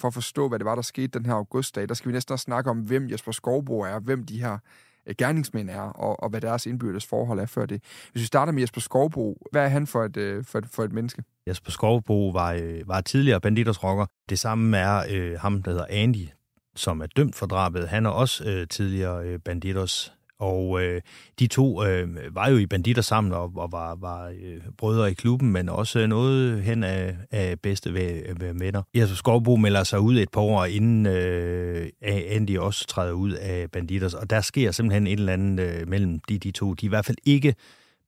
For 0.00 0.08
at 0.08 0.14
forstå, 0.14 0.48
hvad 0.48 0.58
det 0.58 0.64
var, 0.64 0.74
der 0.74 0.82
skete 0.82 1.18
den 1.18 1.26
her 1.26 1.32
augustdag, 1.32 1.88
der 1.88 1.94
skal 1.94 2.08
vi 2.08 2.12
næsten 2.12 2.32
også 2.32 2.42
snakke 2.42 2.70
om, 2.70 2.78
hvem 2.78 3.10
Jesper 3.10 3.32
Skovbo 3.32 3.80
er, 3.80 3.98
hvem 3.98 4.24
de 4.24 4.40
her 4.40 4.58
øh, 5.06 5.14
gerningsmænd 5.18 5.70
er, 5.70 5.80
og, 5.80 6.22
og 6.22 6.30
hvad 6.30 6.40
deres 6.40 6.66
indbyrdes 6.66 7.06
forhold 7.06 7.38
er 7.40 7.46
før 7.46 7.66
det. 7.66 7.82
Hvis 8.12 8.20
vi 8.20 8.26
starter 8.26 8.52
med 8.52 8.62
Jesper 8.62 8.80
Skovbo, 8.80 9.38
hvad 9.52 9.64
er 9.64 9.68
han 9.68 9.86
for 9.86 10.04
et, 10.04 10.16
øh, 10.16 10.44
for 10.44 10.58
et, 10.58 10.66
for 10.66 10.84
et 10.84 10.92
menneske? 10.92 11.24
Jesper 11.46 11.70
Skovbo 11.70 12.28
var, 12.28 12.52
øh, 12.52 12.88
var 12.88 13.00
tidligere 13.00 13.40
banditers 13.40 13.84
rocker. 13.84 14.06
Det 14.28 14.38
samme 14.38 14.78
er 14.78 15.04
øh, 15.10 15.40
ham, 15.40 15.62
der 15.62 15.70
hedder 15.70 15.86
Andy, 15.90 16.26
som 16.76 17.00
er 17.00 17.06
dømt 17.06 17.36
for 17.36 17.46
drabet. 17.46 17.88
Han 17.88 18.06
er 18.06 18.10
også 18.10 18.44
øh, 18.44 18.68
tidligere 18.68 19.24
øh, 19.24 19.38
banditers 19.38 20.12
Og 20.38 20.82
øh, 20.82 21.00
de 21.38 21.46
to 21.46 21.84
øh, 21.84 22.08
var 22.34 22.48
jo 22.48 22.56
i 22.56 22.66
banditter 22.66 23.02
sammen 23.02 23.32
og, 23.32 23.52
og 23.56 23.72
var, 23.72 23.94
var 23.94 24.26
øh, 24.26 24.60
brødre 24.78 25.10
i 25.10 25.14
klubben, 25.14 25.52
men 25.52 25.68
også 25.68 25.98
øh, 26.00 26.08
noget 26.08 26.62
hen 26.62 26.84
af, 26.84 27.16
af 27.30 27.60
bedste 27.60 27.94
ved, 27.94 28.22
ved 28.40 28.54
venner. 28.58 28.82
Jesper 28.94 29.16
Skovbo 29.16 29.56
melder 29.56 29.84
sig 29.84 30.00
ud 30.00 30.18
et 30.18 30.30
par 30.30 30.40
år 30.40 30.64
inden 30.64 31.06
øh, 31.06 31.88
Andy 32.02 32.58
også 32.58 32.86
træder 32.86 33.12
ud 33.12 33.32
af 33.32 33.70
banditters. 33.70 34.14
og 34.14 34.30
der 34.30 34.40
sker 34.40 34.70
simpelthen 34.70 35.06
et 35.06 35.18
eller 35.18 35.32
andet 35.32 35.64
øh, 35.64 35.88
mellem 35.88 36.20
de, 36.28 36.38
de 36.38 36.50
to. 36.50 36.74
De 36.74 36.86
er 36.86 36.88
i 36.88 36.94
hvert 36.94 37.04
fald 37.04 37.18
ikke 37.24 37.54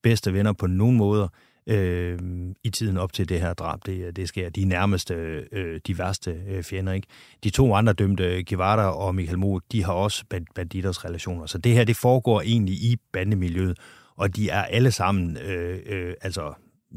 bedste 0.02 0.32
venner 0.32 0.52
på 0.52 0.66
nogen 0.66 0.96
måder 0.96 1.28
øh, 1.66 2.18
i 2.64 2.70
tiden 2.70 2.96
op 2.96 3.12
til 3.12 3.28
det 3.28 3.40
her 3.40 3.54
drab, 3.54 3.80
det, 3.86 4.16
det 4.16 4.28
sker. 4.28 4.48
De 4.48 4.64
nærmeste, 4.64 5.14
øh, 5.52 5.80
de 5.86 5.98
værste 5.98 6.42
øh, 6.48 6.62
fjender, 6.62 6.92
ikke? 6.92 7.06
De 7.44 7.50
to 7.50 7.74
andre 7.74 7.92
dømte, 7.92 8.44
Guevara 8.48 8.90
og 8.90 9.14
Michael 9.14 9.38
Mo, 9.38 9.58
de 9.72 9.84
har 9.84 9.92
også 9.92 10.24
banditers 10.54 11.04
relationer. 11.04 11.46
Så 11.46 11.58
det 11.58 11.72
her, 11.72 11.84
det 11.84 11.96
foregår 11.96 12.40
egentlig 12.40 12.74
i 12.74 12.96
bandemiljøet, 13.12 13.78
og 14.16 14.36
de 14.36 14.50
er 14.50 14.62
alle 14.62 14.90
sammen, 14.90 15.36
øh, 15.36 15.78
øh, 15.86 16.14
altså, 16.22 16.54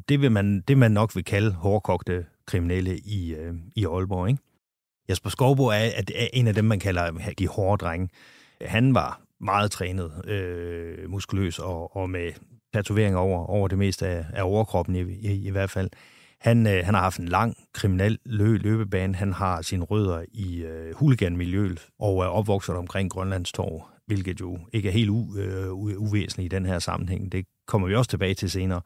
det 0.09 0.21
vil 0.21 0.31
man, 0.31 0.61
det 0.67 0.77
man 0.77 0.91
nok 0.91 1.15
vil 1.15 1.23
kalde 1.23 1.51
hårdkogte 1.51 2.25
kriminelle 2.45 2.97
i, 2.97 3.33
øh, 3.33 3.53
i 3.75 3.85
Aalborg, 3.85 4.29
ikke? 4.29 4.43
Jesper 5.09 5.29
Skovbo 5.29 5.65
er, 5.65 5.89
er 6.15 6.27
en 6.33 6.47
af 6.47 6.53
dem, 6.53 6.65
man 6.65 6.79
kalder 6.79 7.11
de 7.39 7.47
hårde 7.47 7.85
drenge. 7.85 8.09
Han 8.61 8.93
var 8.93 9.21
meget 9.39 9.71
trænet, 9.71 10.25
øh, 10.27 11.09
muskuløs 11.09 11.59
og, 11.59 11.95
og 11.95 12.09
med 12.09 12.31
tatoveringer 12.73 13.19
over, 13.19 13.45
over 13.45 13.67
det 13.67 13.77
meste 13.77 14.07
af, 14.07 14.25
af 14.33 14.43
overkroppen 14.43 14.95
i, 14.95 15.01
i, 15.01 15.47
i 15.47 15.49
hvert 15.49 15.69
fald. 15.69 15.89
Han, 16.39 16.67
øh, 16.67 16.85
han 16.85 16.93
har 16.93 17.01
haft 17.01 17.19
en 17.19 17.27
lang 17.27 17.57
kriminel 17.73 18.19
lø, 18.25 18.57
løbebane. 18.57 19.15
Han 19.15 19.33
har 19.33 19.61
sine 19.61 19.83
rødder 19.83 20.23
i 20.31 20.63
øh, 20.63 20.95
huliganmiljøet 20.95 21.87
og 21.99 22.21
er 22.21 22.27
opvokset 22.27 22.75
omkring 22.75 23.11
Grønlands 23.11 23.51
Torv, 23.51 23.87
hvilket 24.05 24.39
jo 24.41 24.59
ikke 24.73 24.89
er 24.89 24.93
helt 24.93 25.09
u, 25.09 25.37
øh, 25.37 25.73
uvæsentligt 25.73 26.53
i 26.53 26.55
den 26.55 26.65
her 26.65 26.79
sammenhæng. 26.79 27.31
Det 27.31 27.45
kommer 27.67 27.87
vi 27.87 27.95
også 27.95 28.09
tilbage 28.09 28.33
til 28.33 28.51
senere. 28.51 28.81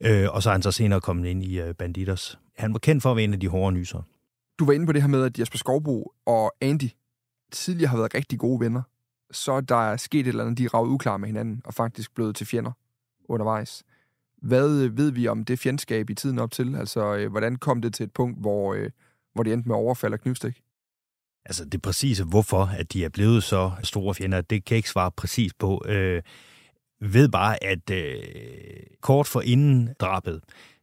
Øh, 0.00 0.28
og 0.30 0.42
så 0.42 0.50
er 0.50 0.52
han 0.52 0.62
så 0.62 0.72
senere 0.72 1.00
kommet 1.00 1.28
ind 1.28 1.42
i 1.42 1.60
øh, 1.60 1.74
Banditers. 1.74 2.38
Han 2.58 2.72
var 2.72 2.78
kendt 2.78 3.02
for 3.02 3.10
at 3.10 3.16
være 3.16 3.24
en 3.24 3.32
af 3.32 3.40
de 3.40 3.48
hårde 3.48 3.76
nyser. 3.76 4.02
Du 4.58 4.64
var 4.64 4.72
inde 4.72 4.86
på 4.86 4.92
det 4.92 5.02
her 5.02 5.08
med, 5.08 5.24
at 5.24 5.38
Jesper 5.38 5.58
Skovbo 5.58 6.12
og 6.26 6.52
Andy 6.60 6.88
tidligere 7.52 7.88
har 7.88 7.96
været 7.96 8.14
rigtig 8.14 8.38
gode 8.38 8.60
venner. 8.60 8.82
Så 9.30 9.60
der 9.60 9.76
er 9.76 9.96
sket 9.96 10.20
et 10.20 10.26
eller 10.26 10.44
andet, 10.44 10.58
de 10.58 10.64
er 10.64 10.74
ravet 10.74 10.88
uklar 10.88 11.16
med 11.16 11.28
hinanden 11.28 11.62
og 11.64 11.74
faktisk 11.74 12.14
blevet 12.14 12.36
til 12.36 12.46
fjender 12.46 12.72
undervejs. 13.28 13.84
Hvad 14.42 14.82
øh, 14.82 14.96
ved 14.96 15.10
vi 15.10 15.28
om 15.28 15.44
det 15.44 15.58
fjendskab 15.58 16.10
i 16.10 16.14
tiden 16.14 16.38
op 16.38 16.50
til? 16.50 16.76
Altså, 16.76 17.16
øh, 17.16 17.30
hvordan 17.30 17.56
kom 17.56 17.82
det 17.82 17.94
til 17.94 18.04
et 18.04 18.12
punkt, 18.12 18.40
hvor, 18.40 18.74
øh, 18.74 18.90
hvor 19.34 19.42
det 19.42 19.52
endte 19.52 19.68
med 19.68 19.76
overfald 19.76 20.12
og 20.12 20.20
knivstik? 20.20 20.62
Altså, 21.44 21.64
det 21.64 21.82
præcise, 21.82 22.24
hvorfor 22.24 22.70
at 22.78 22.92
de 22.92 23.04
er 23.04 23.08
blevet 23.08 23.42
så 23.42 23.70
store 23.82 24.14
fjender, 24.14 24.40
det 24.40 24.64
kan 24.64 24.74
jeg 24.74 24.76
ikke 24.76 24.90
svare 24.90 25.10
præcis 25.10 25.54
på. 25.54 25.84
Øh, 25.86 26.22
ved 27.00 27.28
bare, 27.28 27.64
at 27.64 27.90
øh, 27.90 28.22
kort 29.00 29.26
for 29.26 29.40
inden 29.40 29.94
drabet, 30.00 30.40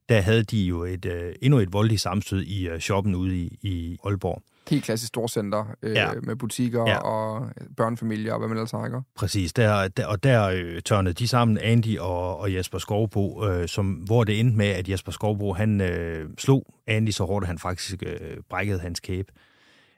der 0.09 0.21
havde 0.21 0.43
de 0.43 0.65
jo 0.65 0.83
et, 0.83 1.05
øh, 1.05 1.35
endnu 1.41 1.59
et 1.59 1.73
voldeligt 1.73 2.01
samstød 2.01 2.41
i 2.41 2.67
øh, 2.67 2.79
shoppen 2.79 3.15
ude 3.15 3.37
i, 3.37 3.57
i 3.61 3.97
Aalborg 4.05 4.43
helt 4.71 4.83
klassisk 4.83 5.07
storcenter 5.07 5.75
øh, 5.81 5.95
ja. 5.95 6.09
med 6.23 6.35
butikker 6.35 6.87
ja. 6.87 6.97
og 6.97 7.49
børnefamilier 7.77 8.33
og 8.33 8.39
hvad 8.39 8.47
man 8.47 8.57
ellers 8.57 8.71
har, 8.71 8.85
ikke? 8.85 9.01
Præcis, 9.15 9.53
der, 9.53 9.87
der, 9.87 10.05
og 10.05 10.23
der 10.23 10.47
øh, 10.47 10.81
tørnede 10.81 11.13
de 11.13 11.27
sammen, 11.27 11.57
Andy 11.57 11.99
og, 11.99 12.39
og 12.39 12.53
Jesper 12.53 12.77
Skovbo, 12.77 13.45
øh, 13.47 13.67
som, 13.67 13.85
hvor 13.85 14.23
det 14.23 14.39
endte 14.39 14.57
med, 14.57 14.67
at 14.67 14.89
Jesper 14.89 15.11
Skovbo, 15.11 15.53
han 15.53 15.81
øh, 15.81 16.29
slog 16.37 16.65
Andy 16.87 17.09
så 17.09 17.23
hårdt, 17.23 17.43
at 17.43 17.47
han 17.47 17.59
faktisk 17.59 18.03
øh, 18.05 18.37
brækkede 18.49 18.79
hans 18.79 18.99
kæbe. 18.99 19.31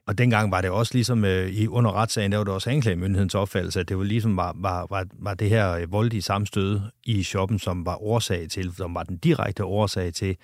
Og 0.07 0.17
dengang 0.17 0.51
var 0.51 0.61
det 0.61 0.69
også 0.69 0.93
ligesom 0.93 1.25
øh, 1.25 1.49
i 1.49 1.67
under 1.67 1.91
retssagen, 1.91 2.31
der 2.31 2.37
var 2.37 2.43
det 2.43 2.53
også 2.53 2.69
anklagemyndighedens 2.69 3.35
opfattelse, 3.35 3.79
at 3.79 3.89
det 3.89 3.97
var 3.97 4.03
ligesom 4.03 4.37
var, 4.37 4.55
var, 4.55 4.87
var, 4.89 5.05
var 5.19 5.33
det 5.33 5.49
her 5.49 5.71
øh, 5.71 5.91
voldelige 5.91 6.21
samstød 6.21 6.81
i 7.03 7.23
shoppen, 7.23 7.59
som 7.59 7.85
var 7.85 8.03
årsag 8.03 8.49
til, 8.49 8.73
som 8.77 8.95
var 8.95 9.03
den 9.03 9.17
direkte 9.17 9.63
årsag 9.63 10.13
til, 10.13 10.37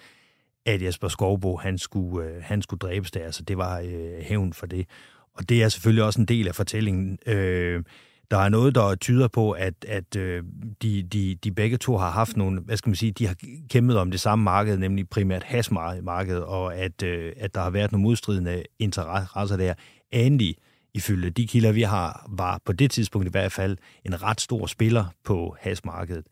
at 0.73 0.81
Jesper 0.81 1.07
Skovbo, 1.07 1.57
han 1.57 1.77
skulle, 1.77 2.27
øh, 2.27 2.43
han 2.43 2.61
skulle 2.61 2.79
dræbes 2.79 3.11
der, 3.11 3.31
så 3.31 3.43
det 3.43 3.57
var 3.57 3.79
øh, 3.79 4.21
hævn 4.21 4.53
for 4.53 4.65
det. 4.65 4.85
Og 5.33 5.49
det 5.49 5.63
er 5.63 5.69
selvfølgelig 5.69 6.03
også 6.03 6.21
en 6.21 6.25
del 6.25 6.47
af 6.47 6.55
fortællingen. 6.55 7.19
Øh, 7.25 7.83
der 8.31 8.37
er 8.37 8.49
noget, 8.49 8.75
der 8.75 8.95
tyder 8.95 9.27
på, 9.27 9.51
at, 9.51 9.73
at 9.87 10.15
øh, 10.15 10.43
de, 10.81 11.03
de, 11.03 11.35
de 11.35 11.51
begge 11.51 11.77
to 11.77 11.97
har 11.97 12.11
haft 12.11 12.37
nogle, 12.37 12.61
hvad 12.61 12.77
skal 12.77 12.89
man 12.89 12.95
sige, 12.95 13.11
de 13.11 13.27
har 13.27 13.35
kæmpet 13.69 13.97
om 13.97 14.11
det 14.11 14.19
samme 14.19 14.43
marked, 14.43 14.77
nemlig 14.77 15.09
primært 15.09 15.43
hasmarkedet, 15.43 16.43
og 16.43 16.75
at, 16.75 17.03
øh, 17.03 17.33
at 17.37 17.55
der 17.55 17.61
har 17.61 17.69
været 17.69 17.91
nogle 17.91 18.03
modstridende 18.03 18.63
interesser 18.79 19.57
der. 19.57 19.73
Andy, 20.11 20.53
ifølge 20.93 21.29
de 21.29 21.47
kilder, 21.47 21.71
vi 21.71 21.81
har, 21.81 22.25
var 22.29 22.61
på 22.65 22.73
det 22.73 22.91
tidspunkt 22.91 23.27
i 23.27 23.31
hvert 23.31 23.51
fald 23.51 23.77
en 24.05 24.23
ret 24.23 24.41
stor 24.41 24.65
spiller 24.65 25.05
på 25.23 25.55
hasmarkedet. 25.59 26.25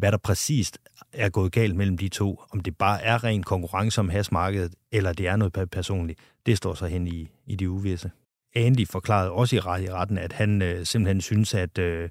Hvad 0.00 0.12
der 0.12 0.18
præcist 0.18 0.78
er 1.12 1.28
gået 1.28 1.52
galt 1.52 1.76
mellem 1.76 1.98
de 1.98 2.08
to, 2.08 2.40
om 2.50 2.60
det 2.60 2.76
bare 2.76 3.02
er 3.02 3.24
ren 3.24 3.42
konkurrence 3.42 4.00
om 4.00 4.08
hasmarkedet, 4.08 4.74
eller 4.92 5.12
det 5.12 5.28
er 5.28 5.36
noget 5.36 5.70
personligt, 5.70 6.18
det 6.46 6.56
står 6.56 6.74
så 6.74 6.86
hen 6.86 7.06
i, 7.06 7.28
i 7.46 7.56
de 7.56 7.70
uvisse. 7.70 8.10
Andy 8.54 8.88
forklarede 8.88 9.30
også 9.30 9.56
i, 9.56 9.60
retten, 9.60 10.18
at 10.18 10.32
han 10.32 10.62
øh, 10.62 10.86
simpelthen 10.86 11.20
synes, 11.20 11.54
at 11.54 11.78
øh, 11.78 12.08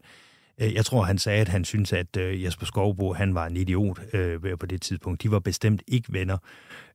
øh, 0.61 0.73
jeg 0.73 0.85
tror, 0.85 1.03
han 1.03 1.17
sagde, 1.17 1.41
at 1.41 1.47
han 1.47 1.65
synes, 1.65 1.93
at 1.93 2.17
øh, 2.17 2.43
Jesper 2.43 2.65
Skovbo, 2.65 3.13
han 3.13 3.35
var 3.35 3.47
en 3.47 3.57
idiot 3.57 3.99
øh, 4.13 4.57
på 4.59 4.65
det 4.65 4.81
tidspunkt. 4.81 5.23
De 5.23 5.31
var 5.31 5.39
bestemt 5.39 5.83
ikke 5.87 6.13
venner. 6.13 6.37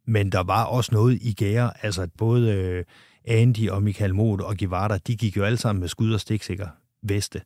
Men 0.06 0.32
der 0.32 0.42
var 0.42 0.64
også 0.64 0.94
noget 0.94 1.18
i 1.22 1.32
gære, 1.32 1.84
altså 1.84 2.02
at 2.02 2.10
både 2.18 2.52
øh, 2.52 2.84
Andy 3.24 3.70
og 3.70 3.82
Michael 3.82 4.14
Mot 4.14 4.40
og 4.40 4.54
Givarda, 4.56 4.98
de 5.06 5.16
gik 5.16 5.36
jo 5.36 5.44
alle 5.44 5.58
sammen 5.58 5.80
med 5.80 5.88
skud 5.88 6.12
og 6.12 6.20
stiksikker 6.20 6.68
veste. 7.02 7.40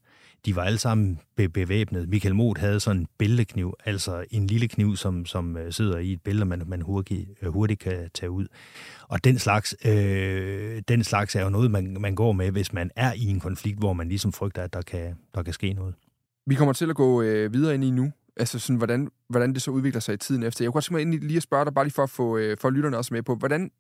De 0.47 0.57
var 0.57 0.63
alle 0.63 0.79
sammen 0.79 1.21
be- 1.37 1.49
bevæbnet. 1.49 2.09
Michael 2.09 2.35
Moth 2.35 2.61
havde 2.61 2.81
sådan 2.81 3.01
en 3.01 3.07
bæltekniv, 3.19 3.75
altså 3.85 4.25
en 4.31 4.47
lille 4.47 4.69
kniv, 4.69 4.97
som, 4.97 5.27
som 5.27 5.57
øh, 5.57 5.73
sidder 5.73 5.99
i 5.99 6.13
et 6.13 6.23
bælte, 6.23 6.45
man, 6.45 6.63
man 6.67 6.83
hurtigt, 6.83 7.31
øh, 7.43 7.53
hurtigt 7.53 7.81
kan 7.81 8.11
tage 8.15 8.31
ud. 8.31 8.47
Og 9.09 9.25
den 9.25 9.39
slags, 9.39 9.77
øh, 9.85 10.83
den 10.89 11.05
slags 11.05 11.37
er 11.37 11.43
jo 11.43 11.49
noget, 11.49 11.71
man, 11.71 11.97
man 12.01 12.15
går 12.15 12.33
med, 12.33 12.51
hvis 12.51 12.73
man 12.73 12.91
er 12.97 13.13
i 13.13 13.27
en 13.27 13.41
konflikt, 13.41 13.79
hvor 13.79 13.93
man 13.93 14.09
ligesom 14.09 14.33
frygter, 14.33 14.63
at 14.63 14.73
der 14.73 14.83
kan, 14.83 15.15
der 15.35 15.43
kan 15.43 15.53
ske 15.53 15.73
noget. 15.73 15.95
Vi 16.47 16.55
kommer 16.55 16.73
til 16.73 16.91
at 16.91 16.97
gå 16.97 17.23
øh, 17.23 17.53
videre 17.53 17.75
ind 17.75 17.85
i 17.85 17.91
nu, 17.91 18.13
altså 18.37 18.59
sådan, 18.59 18.77
hvordan, 18.77 19.09
hvordan 19.29 19.53
det 19.55 19.63
så 19.63 19.71
udvikler 19.71 20.01
sig 20.01 20.15
i 20.15 20.17
tiden 20.17 20.43
efter. 20.43 20.65
Jeg 20.65 20.69
kunne 20.69 20.73
godt 20.73 20.85
tænke 20.85 21.07
mig 21.07 21.21
lige 21.21 21.37
at 21.37 21.43
spørge 21.43 21.65
dig, 21.65 21.75
bare 21.75 21.85
lige 21.85 21.95
for 21.95 22.03
at 22.03 22.11
få 22.11 22.37
øh, 22.37 22.57
for 22.61 22.71
lytterne 22.71 22.97
også 22.97 23.15
med 23.15 23.23
på, 23.23 23.35
hvordan, 23.35 23.71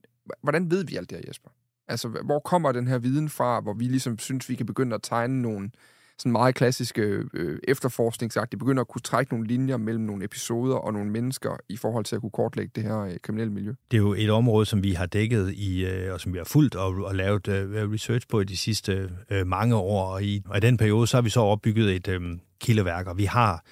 hvordan 0.42 0.70
ved 0.70 0.84
vi 0.84 0.96
alt 0.96 1.10
det 1.10 1.18
her, 1.18 1.24
Jesper? 1.28 1.50
Altså, 1.88 2.08
hvor 2.08 2.38
kommer 2.38 2.72
den 2.72 2.86
her 2.86 2.98
viden 2.98 3.28
fra, 3.28 3.60
hvor 3.60 3.74
vi 3.74 3.84
ligesom 3.84 4.18
synes, 4.18 4.48
vi 4.48 4.54
kan 4.54 4.66
begynde 4.66 4.94
at 4.94 5.02
tegne 5.02 5.42
nogle, 5.42 5.70
sådan 6.18 6.32
meget 6.32 6.54
klassiske 6.54 7.02
øh, 7.34 7.58
efterforskningsagt. 7.68 8.50
Det 8.50 8.58
begynder 8.58 8.80
at 8.80 8.88
kunne 8.88 9.02
trække 9.02 9.32
nogle 9.32 9.46
linjer 9.46 9.76
mellem 9.76 10.04
nogle 10.04 10.25
episoder 10.25 10.76
og 10.76 10.92
nogle 10.92 11.10
mennesker 11.10 11.56
i 11.68 11.76
forhold 11.76 12.04
til 12.04 12.14
at 12.14 12.20
kunne 12.20 12.30
kortlægge 12.30 12.72
det 12.75 12.82
her 12.82 12.98
øh, 12.98 13.12
kriminelle 13.22 13.52
miljø. 13.52 13.72
Det 13.90 13.96
er 13.96 14.02
jo 14.02 14.14
et 14.14 14.30
område, 14.30 14.66
som 14.66 14.82
vi 14.82 14.92
har 14.92 15.06
dækket 15.06 15.52
i, 15.54 15.84
øh, 15.84 16.12
og 16.12 16.20
som 16.20 16.32
vi 16.32 16.38
har 16.38 16.44
fulgt 16.44 16.75
og, 16.75 16.94
og 16.94 17.14
lavet 17.14 17.48
øh, 17.48 17.92
research 17.92 18.28
på 18.28 18.40
i 18.40 18.44
de 18.44 18.56
sidste 18.56 19.10
øh, 19.30 19.46
mange 19.46 19.76
år. 19.76 20.04
Og 20.04 20.22
i, 20.22 20.42
og 20.46 20.56
i 20.56 20.60
den 20.60 20.76
periode, 20.76 21.06
så 21.06 21.16
har 21.16 21.22
vi 21.22 21.30
så 21.30 21.40
opbygget 21.40 21.96
et 21.96 22.08
øh, 22.08 22.20
kildeværk, 22.60 23.06
og 23.06 23.18
vi 23.18 23.25
har 23.25 23.64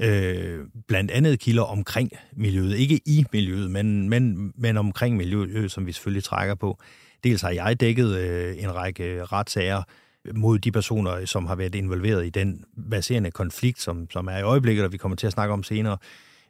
øh, 0.00 0.58
blandt 0.88 1.10
andet 1.10 1.40
kilder 1.40 1.62
omkring 1.62 2.10
miljøet. 2.32 2.76
Ikke 2.76 3.00
i 3.06 3.24
miljøet, 3.32 3.70
men, 3.70 4.08
men, 4.08 4.52
men 4.56 4.76
omkring 4.76 5.16
miljøet, 5.16 5.50
øh, 5.50 5.70
som 5.70 5.86
vi 5.86 5.92
selvfølgelig 5.92 6.24
trækker 6.24 6.54
på. 6.54 6.78
Dels 7.24 7.42
har 7.42 7.50
jeg 7.50 7.80
dækket 7.80 8.16
øh, 8.16 8.62
en 8.62 8.74
række 8.74 9.24
retssager, 9.24 9.82
mod 10.34 10.58
de 10.58 10.72
personer, 10.72 11.24
som 11.26 11.46
har 11.46 11.54
været 11.54 11.74
involveret 11.74 12.26
i 12.26 12.30
den 12.30 12.64
baserende 12.90 13.30
konflikt, 13.30 13.80
som, 13.80 14.10
som 14.10 14.26
er 14.26 14.38
i 14.38 14.42
øjeblikket, 14.42 14.84
og 14.84 14.92
vi 14.92 14.96
kommer 14.96 15.16
til 15.16 15.26
at 15.26 15.32
snakke 15.32 15.52
om 15.52 15.62
senere. 15.62 15.96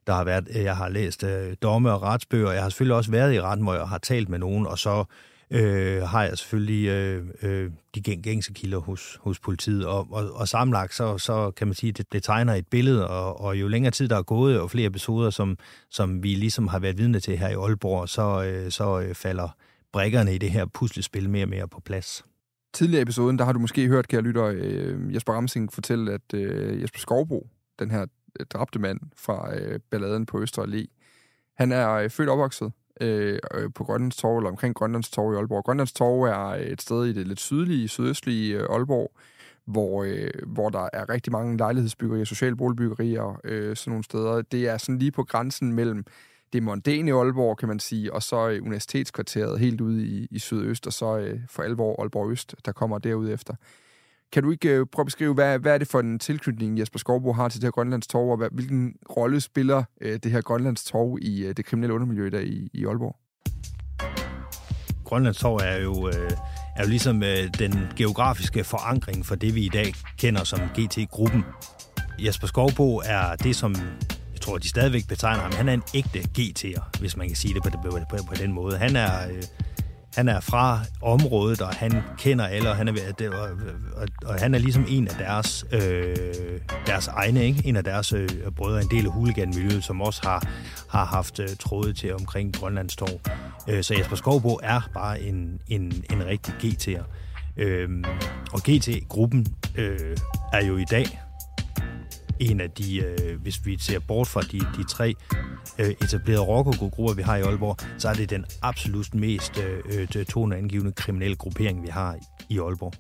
Der 0.07 0.15
har 0.15 0.25
været, 0.25 0.49
jeg 0.55 0.77
har 0.77 0.89
læst 0.89 1.25
øh, 1.25 1.57
domme 1.63 1.93
og 1.93 2.03
retsbøger, 2.03 2.53
jeg 2.53 2.63
har 2.63 2.69
selvfølgelig 2.69 2.97
også 2.97 3.11
været 3.11 3.35
i 3.35 3.41
retten, 3.41 3.65
hvor 3.65 3.75
jeg 3.75 3.89
har 3.89 3.99
talt 3.99 4.29
med 4.29 4.39
nogen, 4.39 4.67
og 4.67 4.79
så 4.79 5.05
øh, 5.51 6.03
har 6.03 6.25
jeg 6.25 6.39
selvfølgelig 6.39 6.89
øh, 6.89 7.25
øh, 7.43 7.71
de 7.95 8.01
gængse 8.01 8.53
kilder 8.53 8.79
hos, 8.79 9.19
hos 9.21 9.39
politiet, 9.39 9.87
og, 9.87 10.09
og, 10.11 10.31
og 10.35 10.49
sammenlagt, 10.49 10.95
så, 10.95 11.19
så 11.19 11.51
kan 11.51 11.67
man 11.67 11.75
sige, 11.75 11.93
det, 11.93 12.13
det 12.13 12.23
tegner 12.23 12.55
et 12.55 12.67
billede, 12.67 13.09
og, 13.09 13.41
og 13.41 13.61
jo 13.61 13.69
længere 13.69 13.91
tid 13.91 14.09
der 14.09 14.17
er 14.17 14.23
gået, 14.23 14.61
og 14.61 14.71
flere 14.71 14.87
episoder, 14.87 15.31
som, 15.31 15.59
som 15.91 16.23
vi 16.23 16.35
ligesom 16.35 16.69
har 16.69 16.79
været 16.79 16.99
vidne 16.99 17.21
til 17.21 17.39
her 17.39 17.49
i 17.49 17.55
Aalborg, 17.55 18.09
så, 18.09 18.45
øh, 18.45 18.71
så 18.71 19.01
øh, 19.01 19.15
falder 19.15 19.49
brækkerne 19.93 20.35
i 20.35 20.39
det 20.39 20.51
her 20.51 20.67
puslespil 20.67 21.31
mere 21.31 21.45
og 21.45 21.49
mere 21.49 21.69
på 21.69 21.81
plads 21.81 22.25
tidligere 22.79 23.01
i 23.01 23.03
episoden, 23.03 23.39
der 23.39 23.45
har 23.45 23.53
du 23.53 23.59
måske 23.59 23.89
hørt, 23.89 24.09
kære 24.09 24.21
lytter, 24.21 24.45
øh, 24.45 25.15
Jesper 25.15 25.33
Ramsing 25.33 25.73
fortælle, 25.73 26.13
at 26.13 26.35
øh, 26.35 26.83
Jesper 26.83 26.99
Skovbo, 26.99 27.49
den 27.79 27.91
her 27.91 28.07
øh, 28.41 28.47
dræbte 28.47 28.79
mand 28.79 29.01
fra 29.17 29.55
øh, 29.55 29.81
balladen 29.91 30.27
på 30.27 30.43
Østre 30.43 30.63
Allé, 30.63 30.87
han 31.57 31.73
er 31.73 31.91
øh, 31.91 32.11
født 32.11 32.29
opvokset 32.29 32.73
øh, 33.01 33.39
øh, 33.55 33.71
på 33.75 33.85
Grønlands 33.85 34.17
Torv, 34.17 34.37
eller 34.37 34.51
omkring 34.51 34.75
Grønlands 34.75 35.11
Torv 35.11 35.33
i 35.33 35.37
Aalborg. 35.37 35.65
Grønlands 35.65 35.93
Torv 35.93 36.23
er 36.23 36.47
øh, 36.47 36.61
et 36.61 36.83
sted 36.83 37.05
i 37.05 37.13
det 37.13 37.27
lidt 37.29 37.41
sydlige, 37.41 37.89
sydøstlige 37.89 38.57
øh, 38.57 38.67
Aalborg, 38.71 39.13
hvor, 39.65 40.05
øh, 40.05 40.31
hvor 40.47 40.69
der 40.69 40.89
er 40.93 41.09
rigtig 41.09 41.33
mange 41.33 41.57
lejlighedsbyggerier, 41.57 42.25
socialboligbyggerier, 42.25 43.41
øh, 43.45 43.77
sådan 43.77 43.91
nogle 43.91 44.05
steder. 44.05 44.43
Det 44.43 44.69
er 44.69 44.79
sådan 44.79 44.99
lige 44.99 45.13
på 45.13 45.25
grænsen 45.25 45.73
mellem 45.73 46.05
det 46.53 46.63
mondæne 46.63 47.13
Aalborg, 47.13 47.59
kan 47.59 47.69
man 47.69 47.81
sige, 47.81 48.13
og 48.13 48.23
så 48.23 48.49
øh, 48.49 48.63
universitetskvarteret 48.63 49.61
helt 49.61 49.81
ude 49.81 50.07
i, 50.07 50.29
i 50.31 50.39
sydøst, 50.39 50.87
og 50.87 50.93
så 50.93 51.19
øh, 51.19 51.41
for 51.51 51.63
alvor 51.63 52.03
Aalborg 52.03 52.31
Øst, 52.31 52.55
der 52.65 52.73
kommer 52.73 52.99
derud 52.99 53.31
efter. 53.31 53.55
Kan 54.33 54.43
du 54.43 54.51
ikke 54.51 54.69
øh, 54.69 54.87
prøve 54.87 55.03
at 55.03 55.07
beskrive, 55.07 55.35
hvad, 55.35 55.59
hvad 55.59 55.75
er 55.75 55.79
det 55.79 55.89
for 55.89 56.01
en 56.01 56.19
tilknytning, 56.19 56.79
Jesper 56.79 56.99
Skovbo 56.99 57.33
har 57.33 57.49
til 57.49 57.61
det 57.61 57.67
her 57.67 57.71
Grønlands 57.71 58.07
Torv, 58.07 58.31
og 58.31 58.37
hvad, 58.37 58.49
hvilken 58.53 58.95
rolle 59.17 59.41
spiller 59.41 59.83
øh, 60.01 60.19
det 60.23 60.33
her 60.33 60.41
Grønlands 60.41 60.85
Torv 60.85 61.19
i 61.23 61.45
øh, 61.45 61.57
det 61.57 61.65
kriminelle 61.65 61.95
undermiljø 61.95 62.29
der 62.31 62.41
i, 62.41 62.71
i 62.73 62.85
Aalborg? 62.87 63.17
Grønlands 65.05 65.39
Torv 65.39 65.57
er 65.63 65.77
jo, 65.77 66.09
øh, 66.09 66.31
er 66.77 66.83
jo 66.83 66.89
ligesom 66.89 67.23
øh, 67.23 67.49
den 67.59 67.75
geografiske 67.97 68.65
forankring 68.65 69.27
for 69.27 69.35
det, 69.35 69.55
vi 69.55 69.65
i 69.65 69.69
dag 69.69 69.95
kender 70.19 70.45
som 70.45 70.61
GT-gruppen. 70.61 71.45
Jesper 72.19 72.47
Skovbo 72.47 72.97
er 72.97 73.37
det, 73.37 73.57
som 73.57 73.75
tror, 74.49 74.59
de 74.59 74.69
stadigvæk 74.69 75.09
betegner 75.09 75.43
ham. 75.43 75.53
Han 75.53 75.69
er 75.69 75.73
en 75.73 75.83
ægte 75.95 76.19
GT'er, 76.39 76.83
hvis 77.01 77.17
man 77.17 77.27
kan 77.27 77.37
sige 77.37 77.55
det 77.55 77.63
på, 77.63 77.71
på, 77.71 77.99
på, 78.11 78.17
på 78.29 78.35
den 78.35 78.53
måde. 78.53 78.79
Han 78.79 78.97
er... 78.97 79.29
Øh, 79.31 79.43
han 80.15 80.29
er 80.29 80.41
fra 80.41 80.81
området, 81.03 81.61
og 81.61 81.75
han 81.75 82.03
kender 82.19 82.47
alle, 82.47 82.71
og 82.71 82.77
han 82.77 82.89
er, 82.89 82.93
og, 83.33 83.49
og, 83.97 84.09
og 84.25 84.35
han 84.35 84.55
er 84.55 84.59
ligesom 84.59 84.85
en 84.89 85.09
af 85.09 85.15
deres, 85.15 85.65
øh, 85.73 86.17
deres 86.87 87.09
egne, 87.09 87.45
ikke? 87.45 87.63
en 87.65 87.77
af 87.77 87.85
deres 87.85 88.13
øh, 88.13 88.29
brødre, 88.57 88.83
en 88.83 88.89
del 88.91 89.07
af 89.07 89.13
huliganmiljøet, 89.13 89.85
som 89.85 90.01
også 90.01 90.23
har, 90.23 90.49
har 90.89 91.05
haft 91.05 91.41
øh, 91.41 91.49
tråde 91.61 91.93
til 91.93 92.15
omkring 92.15 92.57
Grønlands 92.57 92.97
Torv. 92.97 93.21
Øh, 93.69 93.83
så 93.83 93.95
Jesper 93.95 94.17
Skovbo 94.17 94.59
er 94.63 94.81
bare 94.95 95.21
en, 95.21 95.61
en, 95.69 96.05
en 96.13 96.27
rigtig 96.27 96.55
GT'er. 96.63 97.03
Øh, 97.57 97.89
og 98.53 98.61
GT-gruppen 98.61 99.47
øh, 99.77 100.17
er 100.53 100.67
jo 100.67 100.77
i 100.77 100.85
dag 100.85 101.21
en 102.41 102.61
af 102.61 102.71
de, 102.71 102.99
øh, 102.99 103.41
hvis 103.41 103.67
vi 103.67 103.79
ser 103.79 103.99
bort 103.99 104.29
fra 104.29 104.41
de, 104.41 104.59
de 104.59 104.85
tre 104.89 105.15
øh, 105.79 105.91
etablerede 105.91 106.43
rockergrupper, 106.43 107.15
vi 107.15 107.23
har 107.23 107.37
i 107.37 107.43
Aalborg, 107.43 107.77
så 107.99 108.09
er 108.09 108.15
det 108.15 108.31
den 108.31 108.45
absolut 108.63 109.15
mest 109.15 109.59
øh, 109.59 110.09
øh 110.17 110.27
toneangivende 110.27 110.93
kriminelle 110.93 111.37
gruppering, 111.37 111.83
vi 111.83 111.89
har 111.89 112.17
i 112.49 112.59
Aalborg. 112.59 112.93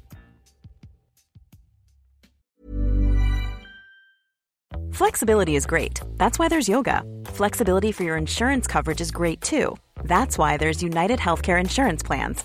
Flexibility 4.92 5.54
is 5.54 5.66
great. 5.66 6.00
That's 6.16 6.38
why 6.38 6.49
there's 6.49 6.68
yoga. 6.68 7.02
Flexibility 7.26 7.92
for 7.92 8.04
your 8.04 8.16
insurance 8.16 8.66
coverage 8.66 9.00
is 9.00 9.12
great 9.12 9.40
too. 9.40 9.76
That's 10.04 10.38
why 10.38 10.57
there's 10.57 10.83
United 10.83 11.18
Healthcare 11.21 11.61
Insurance 11.61 12.02
Plans. 12.02 12.45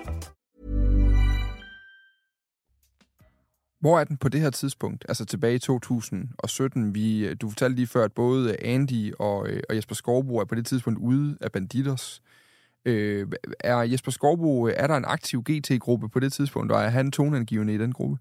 Hvor 3.81 3.99
er 3.99 4.03
den 4.03 4.17
på 4.17 4.29
det 4.29 4.41
her 4.41 4.49
tidspunkt, 4.49 5.05
altså 5.09 5.25
tilbage 5.25 5.55
i 5.55 5.59
2017? 5.59 6.95
Vi, 6.95 7.25
øh, 7.25 7.35
du 7.41 7.49
fortalte 7.49 7.75
lige 7.75 7.87
før, 7.87 8.03
at 8.03 8.11
både 8.11 8.63
Andy 8.63 9.13
og, 9.19 9.47
øh, 9.47 9.63
og 9.69 9.75
Jesper 9.75 9.95
Skorbo 9.95 10.37
er 10.37 10.45
på 10.45 10.55
det 10.55 10.65
tidspunkt 10.65 10.99
ude 10.99 11.37
af 11.41 11.51
Banditos. 11.51 12.21
Øh, 12.85 13.27
er 13.59 13.77
Jesper 13.77 14.11
Skorbo, 14.11 14.67
øh, 14.67 14.73
er 14.77 14.87
der 14.87 14.97
en 14.97 15.05
aktiv 15.07 15.43
GT-gruppe 15.43 16.09
på 16.09 16.19
det 16.19 16.33
tidspunkt, 16.33 16.71
og 16.71 16.81
er 16.81 16.89
han 16.89 17.11
toneangivende 17.11 17.73
i 17.73 17.77
den 17.77 17.91
gruppe? 17.91 18.17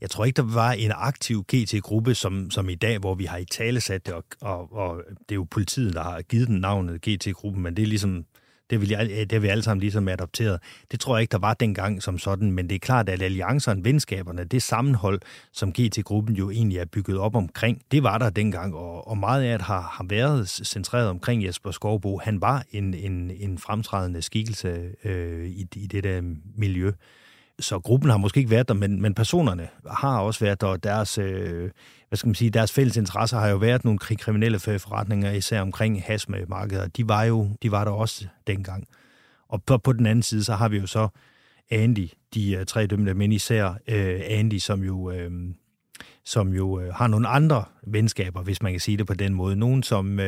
Jeg 0.00 0.10
tror 0.10 0.24
ikke, 0.24 0.36
der 0.36 0.54
var 0.54 0.72
en 0.72 0.92
aktiv 0.94 1.44
GT-gruppe 1.54 2.14
som, 2.14 2.50
som 2.50 2.68
i 2.68 2.74
dag, 2.74 2.98
hvor 2.98 3.14
vi 3.14 3.24
har 3.24 3.38
i 3.38 3.44
tale 3.44 3.80
sat 3.80 4.06
det, 4.06 4.14
og, 4.14 4.24
og, 4.40 4.72
og 4.72 5.02
det 5.08 5.30
er 5.30 5.34
jo 5.34 5.46
politiet, 5.50 5.94
der 5.94 6.02
har 6.02 6.22
givet 6.22 6.48
den 6.48 6.60
navnet 6.60 7.00
GT-gruppen, 7.00 7.62
men 7.62 7.76
det 7.76 7.82
er 7.82 7.86
ligesom 7.86 8.24
det, 8.70 8.80
vil 8.80 8.88
jeg, 8.88 9.08
det 9.08 9.32
vil 9.32 9.42
vi 9.42 9.48
alle 9.48 9.62
sammen 9.62 9.80
ligesom 9.80 10.08
adopteret. 10.08 10.60
Det 10.90 11.00
tror 11.00 11.16
jeg 11.16 11.20
ikke, 11.20 11.32
der 11.32 11.38
var 11.38 11.54
dengang 11.54 12.02
som 12.02 12.18
sådan, 12.18 12.52
men 12.52 12.68
det 12.68 12.74
er 12.74 12.78
klart, 12.78 13.08
at 13.08 13.22
alliancerne, 13.22 13.84
venskaberne, 13.84 14.44
det 14.44 14.62
sammenhold, 14.62 15.20
som 15.52 15.72
GT-gruppen 15.72 16.36
jo 16.36 16.50
egentlig 16.50 16.78
er 16.78 16.84
bygget 16.84 17.18
op 17.18 17.34
omkring, 17.34 17.82
det 17.90 18.02
var 18.02 18.18
der 18.18 18.30
dengang, 18.30 18.74
og, 18.74 19.08
og 19.08 19.18
meget 19.18 19.42
af 19.42 19.58
det 19.58 19.66
har, 19.66 19.80
har 19.80 20.04
været 20.08 20.48
centreret 20.48 21.08
omkring 21.08 21.44
Jesper 21.44 21.70
Skovbo. 21.70 22.18
Han 22.18 22.40
var 22.40 22.64
en, 22.72 22.94
en, 22.94 23.30
en 23.30 23.58
fremtrædende 23.58 24.22
skikkelse 24.22 24.94
øh, 25.04 25.46
i, 25.46 25.66
i 25.76 25.86
det 25.86 26.04
der 26.04 26.20
miljø. 26.56 26.92
Så 27.60 27.78
gruppen 27.78 28.10
har 28.10 28.16
måske 28.16 28.38
ikke 28.38 28.50
været 28.50 28.68
der, 28.68 28.74
men, 28.74 29.02
men 29.02 29.14
personerne 29.14 29.68
har 29.90 30.18
også 30.18 30.40
været 30.40 30.60
der, 30.60 30.66
og 30.66 30.82
deres, 30.82 31.18
øh, 31.18 31.70
hvad 32.08 32.16
skal 32.16 32.28
man 32.28 32.34
sige, 32.34 32.50
deres 32.50 32.72
fælles 32.72 32.96
interesser 32.96 33.38
har 33.38 33.48
jo 33.48 33.56
været 33.56 33.84
nogle 33.84 33.98
kriminelle 33.98 34.58
forretninger, 34.58 35.30
især 35.30 35.60
omkring 35.60 36.02
hasmarkedet. 36.02 36.96
De 36.96 37.08
var 37.08 37.24
jo 37.24 37.50
de 37.62 37.70
var 37.70 37.84
der 37.84 37.90
også 37.90 38.26
dengang. 38.46 38.88
Og 39.48 39.62
på, 39.62 39.78
på 39.78 39.92
den 39.92 40.06
anden 40.06 40.22
side, 40.22 40.44
så 40.44 40.54
har 40.54 40.68
vi 40.68 40.78
jo 40.78 40.86
så 40.86 41.08
Andy, 41.70 42.08
de 42.34 42.56
uh, 42.58 42.64
tre 42.64 42.86
dømte, 42.86 43.14
men 43.14 43.32
især 43.32 43.68
uh, 43.68 44.20
Andy, 44.38 44.58
som 44.58 44.82
jo, 44.82 44.96
uh, 44.96 45.32
som 46.24 46.48
jo 46.48 46.80
uh, 46.80 46.94
har 46.94 47.06
nogle 47.06 47.28
andre 47.28 47.64
venskaber, 47.86 48.42
hvis 48.42 48.62
man 48.62 48.72
kan 48.72 48.80
sige 48.80 48.96
det 48.96 49.06
på 49.06 49.14
den 49.14 49.34
måde. 49.34 49.56
Nogen, 49.56 49.82
som 49.82 50.18
uh, 50.18 50.24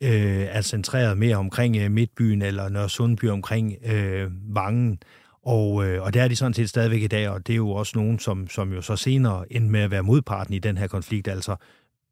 uh, 0.00 0.08
er 0.50 0.60
centreret 0.60 1.18
mere 1.18 1.36
omkring 1.36 1.84
uh, 1.84 1.90
Midtbyen 1.90 2.42
eller 2.42 2.68
Nørresundby 2.68 3.24
omkring 3.24 3.74
uh, 3.84 4.54
Vangen, 4.56 4.98
og, 5.46 5.86
øh, 5.86 6.02
og 6.02 6.14
det 6.14 6.22
er 6.22 6.28
de 6.28 6.36
sådan 6.36 6.54
set 6.54 6.68
stadigvæk 6.68 7.02
i 7.02 7.06
dag, 7.06 7.28
og 7.28 7.46
det 7.46 7.52
er 7.52 7.56
jo 7.56 7.70
også 7.70 7.98
nogen, 7.98 8.18
som, 8.18 8.48
som 8.48 8.72
jo 8.72 8.82
så 8.82 8.96
senere 8.96 9.52
endte 9.52 9.70
med 9.70 9.80
at 9.80 9.90
være 9.90 10.02
modparten 10.02 10.54
i 10.54 10.58
den 10.58 10.78
her 10.78 10.86
konflikt, 10.86 11.28
altså 11.28 11.56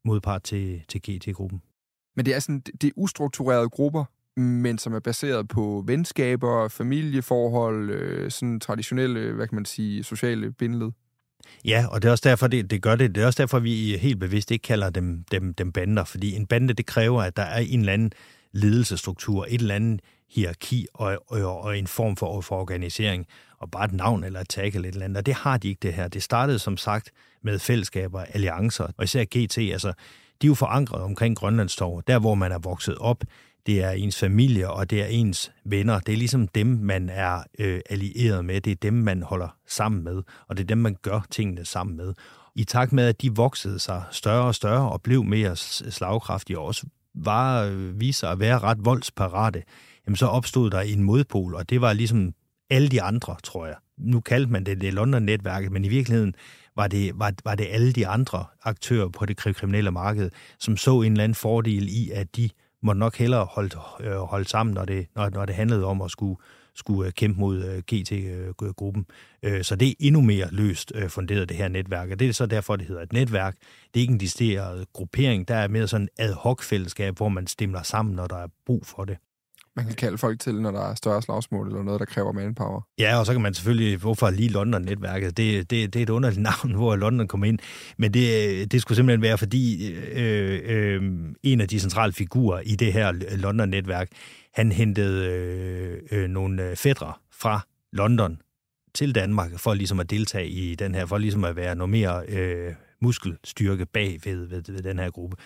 modpart 0.05 0.43
til, 0.43 0.81
til 0.87 1.01
GT-gruppen. 1.01 1.61
Men 2.15 2.25
det 2.25 2.35
er 2.35 2.39
sådan, 2.39 2.59
det 2.59 2.83
er 2.83 2.91
ustrukturerede 2.95 3.69
grupper, 3.69 4.05
men 4.39 4.77
som 4.77 4.93
er 4.93 4.99
baseret 4.99 5.47
på 5.47 5.83
venskaber, 5.87 6.67
familieforhold, 6.67 7.89
øh, 7.89 8.31
sådan 8.31 8.59
traditionelle, 8.59 9.31
hvad 9.31 9.47
kan 9.47 9.55
man 9.55 9.65
sige, 9.65 10.03
sociale 10.03 10.51
bindeled. 10.51 10.91
Ja, 11.65 11.85
og 11.89 12.01
det 12.01 12.07
er 12.07 12.11
også 12.11 12.29
derfor, 12.29 12.47
det, 12.47 12.71
det 12.71 12.81
gør 12.81 12.95
det. 12.95 13.15
Det 13.15 13.23
er 13.23 13.25
også 13.25 13.41
derfor, 13.41 13.59
vi 13.59 13.97
helt 13.97 14.19
bevidst 14.19 14.51
ikke 14.51 14.63
kalder 14.63 14.89
dem, 14.89 15.23
dem, 15.31 15.53
dem 15.53 15.71
bander, 15.71 16.03
fordi 16.03 16.35
en 16.35 16.47
bande, 16.47 16.73
det 16.73 16.85
kræver, 16.85 17.21
at 17.21 17.37
der 17.37 17.43
er 17.43 17.59
en 17.59 17.79
eller 17.79 17.93
anden 17.93 18.11
ledelsesstruktur, 18.51 19.45
et 19.49 19.61
eller 19.61 19.75
andet 19.75 20.01
hierarki 20.33 20.87
og, 20.93 21.23
og, 21.27 21.61
og 21.61 21.77
en 21.77 21.87
form 21.87 22.15
for, 22.15 22.41
for 22.41 22.55
organisering, 22.55 23.27
og 23.59 23.71
bare 23.71 23.85
et 23.85 23.91
navn 23.91 24.23
eller 24.23 24.39
et 24.39 24.49
tag 24.49 24.67
eller 24.67 24.89
et 24.89 24.93
eller 24.93 25.05
andet. 25.05 25.17
Og 25.17 25.25
det 25.25 25.33
har 25.33 25.57
de 25.57 25.67
ikke, 25.67 25.79
det 25.81 25.93
her. 25.93 26.07
Det 26.07 26.23
startede 26.23 26.59
som 26.59 26.77
sagt 26.77 27.11
med 27.41 27.59
fællesskaber, 27.59 28.21
alliancer, 28.21 28.87
og 28.97 29.03
især 29.03 29.23
GT, 29.23 29.57
altså, 29.57 29.93
de 30.41 30.47
er 30.47 30.49
jo 30.49 30.53
forankret 30.53 31.01
omkring 31.01 31.37
Grønlandstorv, 31.37 32.03
der 32.07 32.19
hvor 32.19 32.35
man 32.35 32.51
er 32.51 32.59
vokset 32.59 32.97
op, 32.97 33.23
det 33.65 33.83
er 33.83 33.89
ens 33.89 34.19
familie, 34.19 34.69
og 34.69 34.89
det 34.89 35.01
er 35.01 35.05
ens 35.05 35.51
venner. 35.65 35.99
Det 35.99 36.13
er 36.13 36.17
ligesom 36.17 36.47
dem, 36.47 36.67
man 36.67 37.09
er 37.09 37.43
øh, 37.59 37.81
allieret 37.89 38.45
med. 38.45 38.61
Det 38.61 38.71
er 38.71 38.75
dem, 38.75 38.93
man 38.93 39.23
holder 39.23 39.57
sammen 39.67 40.03
med, 40.03 40.23
og 40.47 40.57
det 40.57 40.63
er 40.63 40.67
dem, 40.67 40.77
man 40.77 40.97
gør 41.01 41.25
tingene 41.31 41.65
sammen 41.65 41.97
med. 41.97 42.13
I 42.55 42.63
takt 42.63 42.93
med, 42.93 43.07
at 43.07 43.21
de 43.21 43.35
voksede 43.35 43.79
sig 43.79 44.03
større 44.11 44.45
og 44.45 44.55
større 44.55 44.91
og 44.91 45.01
blev 45.01 45.23
mere 45.23 45.55
slagkraftige 45.55 46.59
og 46.59 46.65
også 46.65 46.85
var, 47.15 47.63
øh, 47.63 47.99
viser 47.99 48.27
at 48.27 48.39
være 48.39 48.59
ret 48.59 48.85
voldsparate, 48.85 49.63
jamen 50.07 50.15
så 50.15 50.25
opstod 50.25 50.69
der 50.69 50.79
en 50.79 51.03
modpol, 51.03 51.55
og 51.55 51.69
det 51.69 51.81
var 51.81 51.93
ligesom 51.93 52.33
alle 52.69 52.89
de 52.89 53.01
andre, 53.01 53.35
tror 53.43 53.65
jeg. 53.65 53.75
Nu 53.97 54.19
kaldte 54.19 54.51
man 54.51 54.63
det 54.63 54.81
det 54.81 54.93
London-netværket, 54.93 55.71
men 55.71 55.85
i 55.85 55.87
virkeligheden 55.87 56.35
var 56.75 56.87
det, 56.87 57.11
var, 57.15 57.33
var 57.43 57.55
det 57.55 57.67
alle 57.69 57.91
de 57.91 58.07
andre 58.07 58.45
aktører 58.63 59.09
på 59.09 59.25
det 59.25 59.37
kriminelle 59.37 59.91
marked, 59.91 60.29
som 60.59 60.77
så 60.77 61.01
en 61.01 61.11
eller 61.11 61.23
anden 61.23 61.35
fordel 61.35 61.87
i, 61.89 62.09
at 62.09 62.35
de 62.35 62.49
måtte 62.83 62.99
nok 62.99 63.17
hellere 63.17 63.45
holde, 63.45 63.77
øh, 64.01 64.15
holde 64.15 64.49
sammen, 64.49 64.73
når 64.73 64.85
det, 64.85 65.07
når, 65.15 65.29
når 65.29 65.45
det 65.45 65.55
handlede 65.55 65.85
om 65.85 66.01
at 66.01 66.11
skulle, 66.11 66.35
skulle 66.75 67.07
øh, 67.07 67.13
kæmpe 67.13 67.39
mod 67.39 67.63
øh, 67.63 67.79
GT-gruppen. 67.79 69.05
Øh, 69.43 69.53
øh, 69.53 69.63
så 69.63 69.75
det 69.75 69.89
er 69.89 69.93
endnu 69.99 70.21
mere 70.21 70.47
løst 70.51 70.91
funderet, 71.07 71.49
det 71.49 71.57
her 71.57 71.67
netværk. 71.67 72.11
Og 72.11 72.19
det 72.19 72.29
er 72.29 72.33
så 72.33 72.45
derfor, 72.45 72.75
det 72.75 72.87
hedder 72.87 73.01
et 73.01 73.13
netværk. 73.13 73.55
Det 73.93 73.99
er 73.99 74.01
ikke 74.01 74.11
en 74.11 74.17
distilleret 74.17 74.85
gruppering. 74.93 75.47
Der 75.47 75.55
er 75.55 75.67
mere 75.67 75.87
sådan 75.87 76.07
ad 76.17 76.33
hoc-fællesskab, 76.33 77.17
hvor 77.17 77.29
man 77.29 77.47
stemmer 77.47 77.83
sammen, 77.83 78.15
når 78.15 78.27
der 78.27 78.37
er 78.37 78.47
brug 78.65 78.85
for 78.85 79.05
det 79.05 79.17
man 79.75 79.85
kan 79.85 79.95
kalde 79.95 80.17
folk 80.17 80.39
til, 80.39 80.61
når 80.61 80.71
der 80.71 80.89
er 80.89 80.95
større 80.95 81.21
slagsmål 81.21 81.67
eller 81.67 81.83
noget, 81.83 81.99
der 81.99 82.05
kræver 82.05 82.31
manpower. 82.31 82.81
Ja, 82.99 83.19
og 83.19 83.25
så 83.25 83.31
kan 83.31 83.41
man 83.41 83.53
selvfølgelig, 83.53 83.97
hvorfor 83.97 84.29
lige 84.29 84.49
London-netværket? 84.49 85.37
Det, 85.37 85.69
det, 85.71 85.93
det 85.93 85.99
er 85.99 86.03
et 86.03 86.09
underligt 86.09 86.41
navn, 86.49 86.75
hvor 86.75 86.95
London 86.95 87.27
kommer 87.27 87.47
ind. 87.47 87.59
Men 87.97 88.13
det, 88.13 88.71
det 88.71 88.81
skulle 88.81 88.95
simpelthen 88.95 89.21
være, 89.21 89.37
fordi 89.37 89.93
øh, 89.93 90.61
øh, 90.65 91.01
en 91.43 91.61
af 91.61 91.67
de 91.67 91.79
centrale 91.79 92.13
figurer 92.13 92.59
i 92.59 92.75
det 92.75 92.93
her 92.93 93.11
London-netværk, 93.37 94.09
han 94.53 94.71
hentede 94.71 95.27
øh, 95.31 95.99
øh, 96.11 96.29
nogle 96.29 96.69
øh, 96.69 96.75
fædre 96.75 97.13
fra 97.31 97.67
London 97.93 98.37
til 98.93 99.15
Danmark 99.15 99.59
for 99.59 99.73
ligesom 99.73 99.99
at 99.99 100.09
deltage 100.09 100.47
i 100.47 100.75
den 100.75 100.95
her, 100.95 101.05
for 101.05 101.17
ligesom 101.17 101.43
at 101.43 101.55
være 101.55 101.75
noget 101.75 101.89
mere 101.89 102.23
øh, 102.27 102.73
muskelstyrke 103.01 103.85
bag 103.85 104.19
ved, 104.23 104.47
ved, 104.47 104.63
ved 104.67 104.83
den 104.83 104.99
her 104.99 105.09
gruppe. 105.09 105.37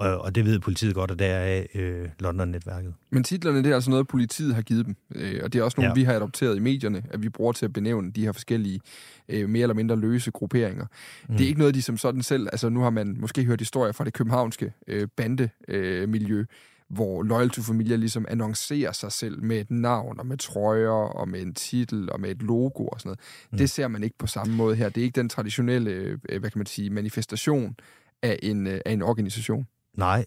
Og, 0.00 0.18
og 0.18 0.34
det 0.34 0.44
ved 0.44 0.58
politiet 0.60 0.94
godt, 0.94 1.10
og 1.10 1.18
der 1.18 1.26
er 1.26 1.66
øh, 1.74 2.08
London-netværket. 2.20 2.94
Men 3.10 3.24
titlerne, 3.24 3.58
det 3.58 3.70
er 3.70 3.74
altså 3.74 3.90
noget, 3.90 4.08
politiet 4.08 4.54
har 4.54 4.62
givet 4.62 4.86
dem. 4.86 4.96
Øh, 5.14 5.40
og 5.44 5.52
det 5.52 5.58
er 5.58 5.62
også 5.62 5.80
nogle, 5.80 5.88
ja. 5.88 5.94
vi 5.94 6.02
har 6.04 6.12
adopteret 6.12 6.56
i 6.56 6.58
medierne, 6.58 7.02
at 7.10 7.22
vi 7.22 7.28
bruger 7.28 7.52
til 7.52 7.64
at 7.64 7.72
benævne 7.72 8.12
de 8.12 8.24
her 8.24 8.32
forskellige, 8.32 8.80
øh, 9.28 9.48
mere 9.48 9.62
eller 9.62 9.74
mindre 9.74 9.96
løse 9.96 10.30
grupperinger. 10.30 10.86
Mm. 11.28 11.36
Det 11.36 11.44
er 11.44 11.48
ikke 11.48 11.58
noget, 11.58 11.74
de 11.74 11.82
som 11.82 11.96
sådan 11.96 12.22
selv... 12.22 12.48
Altså, 12.52 12.68
nu 12.68 12.80
har 12.80 12.90
man 12.90 13.16
måske 13.20 13.44
hørt 13.44 13.60
historier 13.60 13.92
fra 13.92 14.04
det 14.04 14.12
københavnske 14.12 14.72
øh, 14.86 15.08
bandemiljø, 15.16 16.38
øh, 16.38 16.46
hvor 16.88 17.22
Loyal 17.22 17.50
to 17.50 17.62
Familia 17.62 17.96
ligesom 17.96 18.26
annoncerer 18.28 18.92
sig 18.92 19.12
selv 19.12 19.42
med 19.42 19.60
et 19.60 19.70
navn 19.70 20.20
og 20.20 20.26
med 20.26 20.36
trøjer 20.36 20.90
og 20.90 21.28
med 21.28 21.42
en 21.42 21.54
titel 21.54 22.12
og 22.12 22.20
med 22.20 22.30
et 22.30 22.42
logo 22.42 22.86
og 22.86 23.00
sådan 23.00 23.08
noget. 23.08 23.20
Mm. 23.52 23.58
Det 23.58 23.70
ser 23.70 23.88
man 23.88 24.02
ikke 24.02 24.18
på 24.18 24.26
samme 24.26 24.56
måde 24.56 24.76
her. 24.76 24.88
Det 24.88 25.00
er 25.00 25.04
ikke 25.04 25.20
den 25.20 25.28
traditionelle, 25.28 25.90
øh, 25.90 26.18
hvad 26.24 26.50
kan 26.50 26.58
man 26.58 26.66
sige, 26.66 26.90
manifestation 26.90 27.76
af 28.22 28.38
en, 28.42 28.66
øh, 28.66 28.80
af 28.86 28.92
en 28.92 29.02
organisation. 29.02 29.66
Nej, 29.96 30.24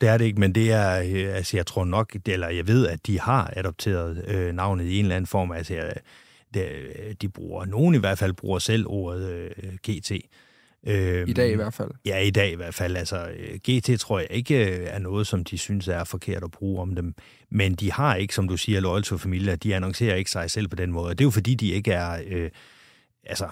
det 0.00 0.08
er 0.08 0.18
det 0.18 0.24
ikke, 0.24 0.40
men 0.40 0.54
det 0.54 0.72
er, 0.72 0.98
øh, 0.98 1.36
altså 1.36 1.56
jeg 1.56 1.66
tror 1.66 1.84
nok, 1.84 2.16
eller 2.26 2.48
jeg 2.48 2.66
ved, 2.66 2.86
at 2.86 3.06
de 3.06 3.20
har 3.20 3.52
adopteret 3.56 4.24
øh, 4.28 4.52
navnet 4.52 4.84
i 4.84 4.98
en 4.98 5.04
eller 5.04 5.16
anden 5.16 5.26
form. 5.26 5.52
Altså, 5.52 5.92
det, 6.54 7.22
de 7.22 7.28
bruger, 7.28 7.64
nogen 7.64 7.94
i 7.94 7.98
hvert 7.98 8.18
fald 8.18 8.32
bruger 8.32 8.58
selv 8.58 8.86
ordet 8.88 9.30
øh, 9.32 9.74
GT. 9.88 10.12
Øhm, 10.86 11.28
I 11.28 11.32
dag 11.32 11.52
i 11.52 11.54
hvert 11.54 11.74
fald? 11.74 11.90
Ja, 12.04 12.18
i 12.18 12.30
dag 12.30 12.52
i 12.52 12.54
hvert 12.54 12.74
fald. 12.74 12.96
Altså, 12.96 13.28
øh, 13.28 13.58
GT 13.68 14.00
tror 14.00 14.18
jeg 14.18 14.28
ikke 14.30 14.78
øh, 14.78 14.86
er 14.90 14.98
noget, 14.98 15.26
som 15.26 15.44
de 15.44 15.58
synes 15.58 15.88
er 15.88 16.04
forkert 16.04 16.44
at 16.44 16.50
bruge 16.50 16.82
om 16.82 16.94
dem. 16.94 17.14
Men 17.50 17.74
de 17.74 17.92
har 17.92 18.14
ikke, 18.14 18.34
som 18.34 18.48
du 18.48 18.56
siger, 18.56 18.80
loyal 18.80 19.02
to 19.02 19.18
familie. 19.18 19.56
De 19.56 19.74
annoncerer 19.74 20.14
ikke 20.14 20.30
sig 20.30 20.50
selv 20.50 20.68
på 20.68 20.76
den 20.76 20.92
måde. 20.92 21.10
Det 21.10 21.20
er 21.20 21.24
jo 21.24 21.30
fordi, 21.30 21.54
de 21.54 21.68
ikke 21.68 21.92
er 21.92 22.22
øh, 22.26 22.50
altså, 23.24 23.48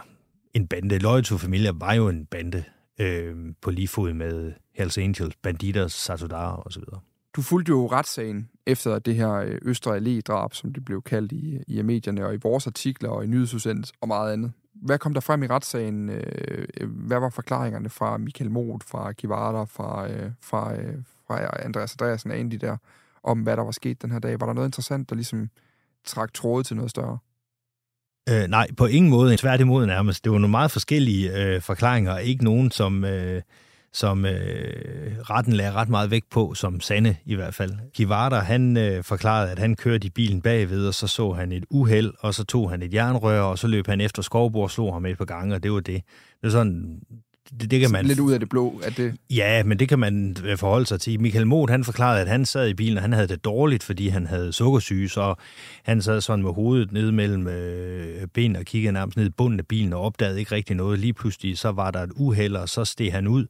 en 0.54 0.66
bande. 0.66 0.98
Loyal 0.98 1.24
to 1.24 1.38
familie 1.38 1.70
var 1.74 1.94
jo 1.94 2.08
en 2.08 2.26
bande 2.26 2.64
øh, 3.00 3.54
på 3.60 3.70
lige 3.70 3.88
fod 3.88 4.12
med 4.12 4.52
Hells 4.74 4.98
Angels, 4.98 5.36
Banditas, 5.36 5.92
Satudara 5.92 6.62
osv. 6.66 6.82
Du 7.36 7.42
fulgte 7.42 7.70
jo 7.70 7.86
retssagen 7.86 8.48
efter 8.66 8.98
det 8.98 9.14
her 9.14 9.32
øh, 9.32 9.58
Østre 9.62 9.96
Allé-drab, 9.96 10.54
som 10.54 10.72
det 10.72 10.84
blev 10.84 11.02
kaldt 11.02 11.32
i, 11.32 11.58
i 11.66 11.82
medierne 11.82 12.26
og 12.26 12.34
i 12.34 12.38
vores 12.42 12.66
artikler 12.66 13.10
og 13.10 13.24
i 13.24 13.26
nyhedsudsendelser 13.26 13.94
og 14.00 14.08
meget 14.08 14.32
andet. 14.32 14.52
Hvad 14.74 14.98
kom 14.98 15.14
der 15.14 15.20
frem 15.20 15.42
i 15.42 15.46
retssagen? 15.46 16.08
Øh, 16.08 16.66
øh, 16.80 16.90
hvad 16.90 17.20
var 17.20 17.30
forklaringerne 17.30 17.88
fra 17.88 18.18
Michael 18.18 18.50
Moth, 18.50 18.86
fra 18.86 19.12
Givarder, 19.12 19.64
fra, 19.64 20.08
fra, 20.40 20.74
fra 21.26 21.64
Andreas 21.64 21.94
Andreasen 21.94 22.30
og 22.30 22.38
Andy 22.38 22.54
der, 22.54 22.76
om 23.22 23.42
hvad 23.42 23.56
der 23.56 23.62
var 23.62 23.70
sket 23.70 24.02
den 24.02 24.10
her 24.10 24.18
dag? 24.18 24.40
Var 24.40 24.46
der 24.46 24.52
noget 24.52 24.68
interessant, 24.68 25.10
der 25.10 25.16
ligesom 25.16 25.50
trak 26.04 26.32
tråde 26.32 26.64
til 26.64 26.76
noget 26.76 26.90
større? 26.90 27.18
Øh, 28.30 28.48
nej, 28.48 28.66
på 28.76 28.86
ingen 28.86 29.10
måde. 29.10 29.36
Tværtimod 29.36 29.86
nærmest. 29.86 30.24
Det 30.24 30.32
var 30.32 30.38
nogle 30.38 30.50
meget 30.50 30.70
forskellige 30.70 31.36
øh, 31.36 31.60
forklaringer. 31.60 32.18
Ikke 32.18 32.44
nogen, 32.44 32.70
som... 32.70 33.04
Øh, 33.04 33.42
som 33.92 34.24
øh, 34.24 35.18
retten 35.20 35.52
lagde 35.52 35.72
ret 35.72 35.88
meget 35.88 36.10
vægt 36.10 36.30
på, 36.30 36.54
som 36.54 36.80
Sande 36.80 37.16
i 37.24 37.34
hvert 37.34 37.54
fald. 37.54 37.72
Kivada, 37.94 38.36
han 38.36 38.76
øh, 38.76 39.04
forklarede, 39.04 39.50
at 39.50 39.58
han 39.58 39.76
kørte 39.76 40.06
i 40.06 40.10
bilen 40.10 40.42
bagved, 40.42 40.86
og 40.86 40.94
så 40.94 41.06
så 41.06 41.32
han 41.32 41.52
et 41.52 41.64
uheld, 41.70 42.12
og 42.20 42.34
så 42.34 42.44
tog 42.44 42.70
han 42.70 42.82
et 42.82 42.94
jernrør, 42.94 43.40
og 43.40 43.58
så 43.58 43.68
løb 43.68 43.86
han 43.86 44.00
efter 44.00 44.22
skovbord 44.22 44.62
og 44.62 44.70
slog 44.70 44.92
ham 44.92 45.06
et 45.06 45.18
par 45.18 45.24
gange, 45.24 45.54
og 45.54 45.62
det 45.62 45.72
var 45.72 45.80
det. 45.80 45.94
Det 45.94 46.42
var 46.42 46.50
sådan, 46.50 47.00
det, 47.60 47.70
det 47.70 47.80
kan 47.80 47.90
man... 47.90 48.06
Lidt 48.06 48.20
ud 48.20 48.32
af 48.32 48.40
det 48.40 48.48
blå, 48.48 48.80
at 48.84 48.96
det... 48.96 49.16
Ja, 49.30 49.62
men 49.62 49.78
det 49.78 49.88
kan 49.88 49.98
man 49.98 50.36
øh, 50.44 50.58
forholde 50.58 50.86
sig 50.86 51.00
til. 51.00 51.20
Michael 51.20 51.46
Moth, 51.46 51.70
han 51.70 51.84
forklarede, 51.84 52.20
at 52.20 52.28
han 52.28 52.46
sad 52.46 52.68
i 52.68 52.74
bilen, 52.74 52.96
og 52.96 53.02
han 53.02 53.12
havde 53.12 53.28
det 53.28 53.44
dårligt, 53.44 53.82
fordi 53.82 54.08
han 54.08 54.26
havde 54.26 54.52
sukkersyge, 54.52 55.08
så 55.08 55.34
han 55.82 56.02
sad 56.02 56.20
sådan 56.20 56.42
med 56.44 56.52
hovedet 56.52 56.92
nede 56.92 57.12
mellem 57.12 57.48
øh, 57.48 58.26
benene 58.34 58.58
og 58.58 58.64
kiggede 58.64 58.92
nærmest 58.92 59.16
ned 59.16 59.26
i 59.26 59.30
bunden 59.30 59.60
af 59.60 59.66
bilen 59.66 59.92
og 59.92 60.00
opdagede 60.00 60.38
ikke 60.38 60.54
rigtig 60.54 60.76
noget. 60.76 60.98
Lige 60.98 61.12
pludselig 61.12 61.58
så 61.58 61.70
var 61.72 61.90
der 61.90 62.02
et 62.02 62.12
uheld, 62.16 62.56
og 62.56 62.68
så 62.68 62.84
steg 62.84 63.12
han 63.12 63.26
ud, 63.26 63.46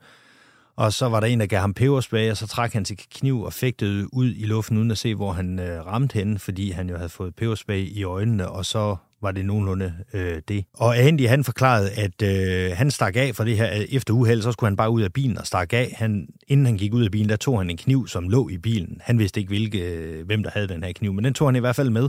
og 0.76 0.92
så 0.92 1.08
var 1.08 1.20
der 1.20 1.26
en, 1.26 1.40
der 1.40 1.46
gav 1.46 1.60
ham 1.60 1.74
peberspray, 1.74 2.30
og 2.30 2.36
så 2.36 2.46
trak 2.46 2.72
han 2.72 2.84
sin 2.84 2.96
kniv 2.96 3.42
og 3.42 3.52
fægtede 3.52 4.14
ud 4.14 4.34
i 4.36 4.44
luften, 4.46 4.78
uden 4.78 4.90
at 4.90 4.98
se, 4.98 5.14
hvor 5.14 5.32
han 5.32 5.58
øh, 5.58 5.86
ramte 5.86 6.14
hende, 6.14 6.38
fordi 6.38 6.70
han 6.70 6.90
jo 6.90 6.96
havde 6.96 7.08
fået 7.08 7.34
peberspray 7.34 7.86
i 7.86 8.02
øjnene, 8.02 8.48
og 8.48 8.66
så 8.66 8.96
var 9.22 9.32
det 9.32 9.44
nogenlunde 9.44 9.94
øh, 10.12 10.42
det. 10.48 10.64
Og 10.74 10.98
Andy, 10.98 11.26
han 11.26 11.44
forklarede, 11.44 11.90
at 11.90 12.22
øh, 12.22 12.76
han 12.76 12.90
stak 12.90 13.16
af 13.16 13.34
for 13.34 13.44
det 13.44 13.56
her. 13.56 13.72
Øh, 13.72 13.86
efter 13.90 14.14
uheld, 14.14 14.42
så 14.42 14.52
skulle 14.52 14.68
han 14.68 14.76
bare 14.76 14.90
ud 14.90 15.02
af 15.02 15.12
bilen 15.12 15.38
og 15.38 15.46
stak 15.46 15.72
af. 15.72 15.94
Han, 15.96 16.28
inden 16.48 16.66
han 16.66 16.76
gik 16.76 16.94
ud 16.94 17.04
af 17.04 17.10
bilen, 17.10 17.28
der 17.28 17.36
tog 17.36 17.60
han 17.60 17.70
en 17.70 17.76
kniv, 17.76 18.08
som 18.08 18.28
lå 18.28 18.48
i 18.48 18.58
bilen. 18.58 19.00
Han 19.04 19.18
vidste 19.18 19.40
ikke, 19.40 19.48
hvilke, 19.48 19.94
øh, 19.94 20.26
hvem 20.26 20.42
der 20.42 20.50
havde 20.50 20.68
den 20.68 20.84
her 20.84 20.92
kniv, 20.92 21.12
men 21.12 21.24
den 21.24 21.34
tog 21.34 21.48
han 21.48 21.56
i 21.56 21.60
hvert 21.60 21.76
fald 21.76 21.90
med 21.90 22.08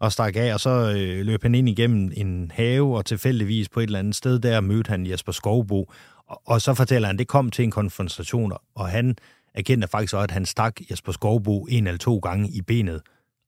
og 0.00 0.12
stak 0.12 0.36
af, 0.36 0.54
og 0.54 0.60
så 0.60 0.70
øh, 0.70 1.26
løb 1.26 1.42
han 1.42 1.54
ind 1.54 1.68
igennem 1.68 2.12
en 2.16 2.50
have, 2.54 2.96
og 2.96 3.06
tilfældigvis 3.06 3.68
på 3.68 3.80
et 3.80 3.84
eller 3.84 3.98
andet 3.98 4.14
sted 4.14 4.38
der 4.38 4.60
mødte 4.60 4.88
han 4.88 5.06
Jesper 5.06 5.32
Skovbo, 5.32 5.90
og, 6.26 6.42
og 6.46 6.60
så 6.60 6.74
fortæller 6.74 7.08
han, 7.08 7.14
at 7.14 7.18
det 7.18 7.28
kom 7.28 7.50
til 7.50 7.62
en 7.62 7.70
konfrontation, 7.70 8.52
og 8.74 8.88
han 8.88 9.16
erkendte 9.54 9.88
faktisk 9.88 10.14
også, 10.14 10.24
at 10.24 10.30
han 10.30 10.46
stak 10.46 10.80
Jesper 10.90 11.12
Skovbo 11.12 11.66
en 11.70 11.86
eller 11.86 11.98
to 11.98 12.18
gange 12.18 12.48
i 12.48 12.60
benet, 12.60 13.02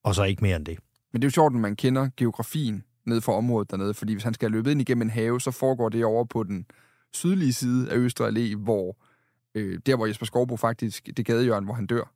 og 0.05 0.15
så 0.15 0.25
ikke 0.25 0.45
mere 0.45 0.57
end 0.57 0.67
det. 0.67 0.79
Men 1.13 1.23
det 1.23 1.27
er 1.27 1.29
jo 1.29 1.33
sjovt, 1.33 1.55
at 1.55 1.61
man 1.61 1.77
kender 1.77 2.09
geografien 2.17 2.85
ned 3.11 3.21
for 3.21 3.33
området 3.33 3.71
dernede, 3.71 3.95
fordi 3.95 4.13
hvis 4.13 4.25
han 4.25 4.35
skal 4.35 4.51
løbe 4.51 4.71
ind 4.71 4.81
igennem 4.81 5.03
en 5.03 5.11
have, 5.11 5.41
så 5.41 5.51
foregår 5.51 5.89
det 5.89 6.05
over 6.05 6.25
på 6.25 6.43
den 6.43 6.67
sydlige 7.13 7.53
side 7.53 7.91
af 7.91 7.97
Østre 7.97 8.29
Allé, 8.29 8.57
hvor 8.57 8.97
øh, 9.55 9.79
der, 9.87 9.97
hvor 9.97 10.07
Jesper 10.07 10.27
Skovbo 10.27 10.57
faktisk, 10.57 11.09
det 11.17 11.27
gadehjørne, 11.27 11.65
hvor 11.65 11.75
han 11.75 11.87
dør, 11.87 12.13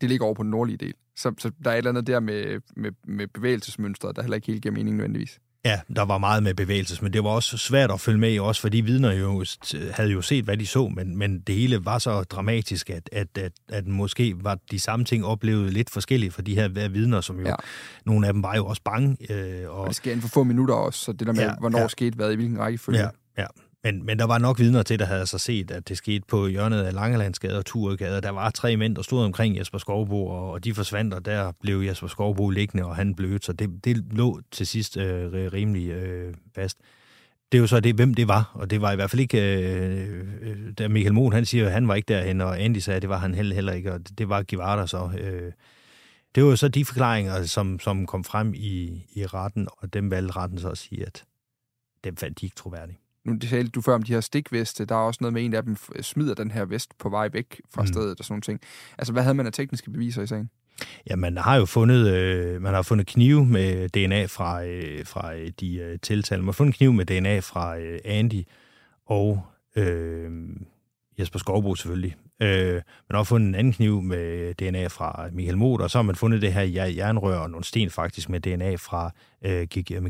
det 0.00 0.08
ligger 0.08 0.26
over 0.26 0.34
på 0.34 0.42
den 0.42 0.50
nordlige 0.50 0.76
del. 0.76 0.94
Så, 1.16 1.34
så 1.38 1.50
der 1.64 1.70
er 1.70 1.74
et 1.74 1.78
eller 1.78 1.90
andet 1.90 2.06
der 2.06 2.20
med, 2.20 2.60
med, 2.76 2.92
med 3.04 3.26
bevægelsesmønstret, 3.26 4.16
der 4.16 4.22
heller 4.22 4.34
ikke 4.34 4.46
helt 4.46 4.62
giver 4.62 4.74
mening 4.74 4.96
nødvendigvis. 4.96 5.40
Ja, 5.64 5.80
der 5.96 6.02
var 6.02 6.18
meget 6.18 6.42
med 6.42 6.54
bevægelses, 6.54 7.02
men 7.02 7.12
det 7.12 7.24
var 7.24 7.30
også 7.30 7.56
svært 7.56 7.90
at 7.90 8.00
følge 8.00 8.18
med 8.18 8.32
i, 8.32 8.38
også 8.38 8.60
fordi 8.60 8.80
vidner 8.80 9.12
jo 9.12 9.44
havde 9.92 10.10
jo 10.10 10.22
set, 10.22 10.44
hvad 10.44 10.56
de 10.56 10.66
så, 10.66 10.88
men, 10.88 11.16
men 11.16 11.40
det 11.40 11.54
hele 11.54 11.84
var 11.84 11.98
så 11.98 12.22
dramatisk, 12.22 12.90
at, 12.90 13.08
at, 13.12 13.38
at, 13.38 13.52
at 13.68 13.86
måske 13.86 14.34
var 14.44 14.58
de 14.70 14.80
samme 14.80 15.04
ting 15.04 15.24
oplevet 15.24 15.72
lidt 15.72 15.90
forskellige 15.90 16.30
for 16.30 16.42
de 16.42 16.54
her 16.54 16.88
vidner, 16.88 17.20
som 17.20 17.40
jo, 17.40 17.46
ja. 17.46 17.54
nogle 18.06 18.26
af 18.26 18.32
dem 18.32 18.42
var 18.42 18.56
jo 18.56 18.66
også 18.66 18.82
bange. 18.84 19.32
Øh, 19.32 19.70
og, 19.70 19.80
og 19.80 19.88
det 19.88 19.96
sker 19.96 20.10
inden 20.10 20.22
for 20.22 20.28
få 20.28 20.44
minutter 20.44 20.74
også, 20.74 21.00
så 21.00 21.12
det 21.12 21.26
der 21.26 21.32
med, 21.32 21.42
ja, 21.42 21.54
hvornår 21.60 21.78
ja. 21.78 21.88
skete 21.88 22.16
hvad, 22.16 22.32
i 22.32 22.34
hvilken 22.34 22.58
rækkefølge. 22.58 22.98
Ja, 22.98 23.08
ja. 23.38 23.46
Men, 23.84 24.06
men 24.06 24.18
der 24.18 24.24
var 24.24 24.38
nok 24.38 24.58
vidner 24.58 24.82
til, 24.82 24.98
der 24.98 25.04
havde 25.04 25.26
så 25.26 25.38
set, 25.38 25.70
at 25.70 25.88
det 25.88 25.96
skete 25.96 26.24
på 26.28 26.46
hjørnet 26.46 26.82
af 26.82 26.94
Langelandsgade 26.94 27.58
og 27.58 27.66
Turegade. 27.66 28.20
Der 28.20 28.30
var 28.30 28.50
tre 28.50 28.76
mænd, 28.76 28.96
der 28.96 29.02
stod 29.02 29.24
omkring 29.24 29.58
Jesper 29.58 29.78
Skovbo, 29.78 30.26
og 30.26 30.64
de 30.64 30.74
forsvandt, 30.74 31.14
og 31.14 31.24
der 31.24 31.52
blev 31.60 31.80
Jesper 31.80 32.06
Skovbo 32.06 32.48
liggende, 32.48 32.84
og 32.84 32.96
han 32.96 33.14
blødte, 33.14 33.46
så 33.46 33.52
det, 33.52 33.84
det 33.84 34.04
lå 34.10 34.40
til 34.50 34.66
sidst 34.66 34.96
øh, 34.96 35.52
rimelig 35.52 35.90
øh, 35.90 36.34
fast. 36.54 36.78
Det 37.52 37.58
er 37.58 37.60
jo 37.60 37.66
så 37.66 37.80
det, 37.80 37.94
hvem 37.94 38.14
det 38.14 38.28
var, 38.28 38.50
og 38.54 38.70
det 38.70 38.80
var 38.80 38.92
i 38.92 38.94
hvert 38.94 39.10
fald 39.10 39.20
ikke, 39.20 39.58
øh, 39.58 40.26
øh 40.42 40.72
da 40.78 40.88
Michael 40.88 41.14
Mohn, 41.14 41.32
han 41.32 41.44
siger, 41.46 41.66
at 41.66 41.72
han 41.72 41.88
var 41.88 41.94
ikke 41.94 42.14
derhen, 42.14 42.40
og 42.40 42.60
Andy 42.60 42.78
sagde, 42.78 42.96
at 42.96 43.02
det 43.02 43.10
var 43.10 43.18
han 43.18 43.34
heller, 43.34 43.54
heller 43.54 43.72
ikke, 43.72 43.92
og 43.92 43.98
det, 43.98 44.18
det 44.18 44.28
var 44.28 44.42
Givarder 44.42 44.86
så. 44.86 45.10
Øh, 45.20 45.52
det 46.34 46.44
var 46.44 46.50
jo 46.50 46.56
så 46.56 46.68
de 46.68 46.84
forklaringer, 46.84 47.42
som, 47.42 47.80
som 47.80 48.06
kom 48.06 48.24
frem 48.24 48.54
i, 48.54 49.06
i 49.12 49.26
retten, 49.26 49.68
og 49.78 49.92
dem 49.92 50.10
valgte 50.10 50.36
retten 50.36 50.58
så 50.58 50.68
at 50.68 50.78
sige, 50.78 51.06
at 51.06 51.24
dem 52.04 52.16
fandt 52.16 52.40
de 52.40 52.46
ikke 52.46 52.56
troværdige 52.56 52.98
nu 53.24 53.38
talte 53.38 53.70
du 53.70 53.80
før 53.80 53.94
om 53.94 54.02
de 54.02 54.12
her 54.12 54.20
stikveste, 54.20 54.84
der 54.84 54.94
er 54.94 54.98
også 54.98 55.18
noget 55.20 55.32
med 55.32 55.44
en 55.44 55.54
af 55.54 55.62
dem 55.62 55.76
smider 56.00 56.34
den 56.34 56.50
her 56.50 56.64
vest 56.64 56.98
på 56.98 57.08
vej 57.08 57.28
væk 57.32 57.60
fra 57.74 57.82
mm. 57.82 57.86
stedet 57.86 58.18
og 58.18 58.24
sådan 58.24 58.42
ting. 58.42 58.60
Altså, 58.98 59.12
hvad 59.12 59.22
havde 59.22 59.34
man 59.34 59.46
af 59.46 59.52
tekniske 59.52 59.90
beviser 59.90 60.22
i 60.22 60.26
sagen? 60.26 60.50
Ja, 61.10 61.16
man 61.16 61.36
har 61.36 61.56
jo 61.56 61.64
fundet, 61.64 62.14
øh, 62.14 62.62
man 62.62 62.74
har 62.74 62.82
fundet 62.82 63.06
knive 63.06 63.46
med 63.46 63.88
DNA 63.88 64.24
fra, 64.24 64.64
øh, 64.64 65.06
fra 65.06 65.34
øh, 65.34 65.50
de 65.60 65.76
øh, 65.76 65.98
tiltalte. 66.02 66.42
Man 66.42 66.48
har 66.48 66.52
fundet 66.52 66.74
kniv 66.74 66.92
med 66.92 67.04
DNA 67.04 67.38
fra 67.40 67.78
øh, 67.78 67.98
Andy 68.04 68.42
og 69.06 69.42
øh, 69.76 70.30
Jesper 71.18 71.38
Skovbo 71.38 71.74
selvfølgelig. 71.74 72.16
Øh, 72.42 72.74
man 73.10 73.16
har 73.16 73.22
fundet 73.22 73.48
en 73.48 73.54
anden 73.54 73.72
kniv 73.72 74.02
med 74.02 74.54
DNA 74.54 74.86
fra 74.86 75.28
Michael 75.32 75.58
Moth, 75.58 75.82
og 75.82 75.90
så 75.90 75.98
har 75.98 76.02
man 76.02 76.16
fundet 76.16 76.42
det 76.42 76.52
her 76.52 76.86
jernrør 76.86 77.38
og 77.38 77.50
nogle 77.50 77.64
sten 77.64 77.90
faktisk 77.90 78.28
med 78.28 78.40
DNA 78.40 78.74
fra 78.74 79.10
øh, 79.44 79.66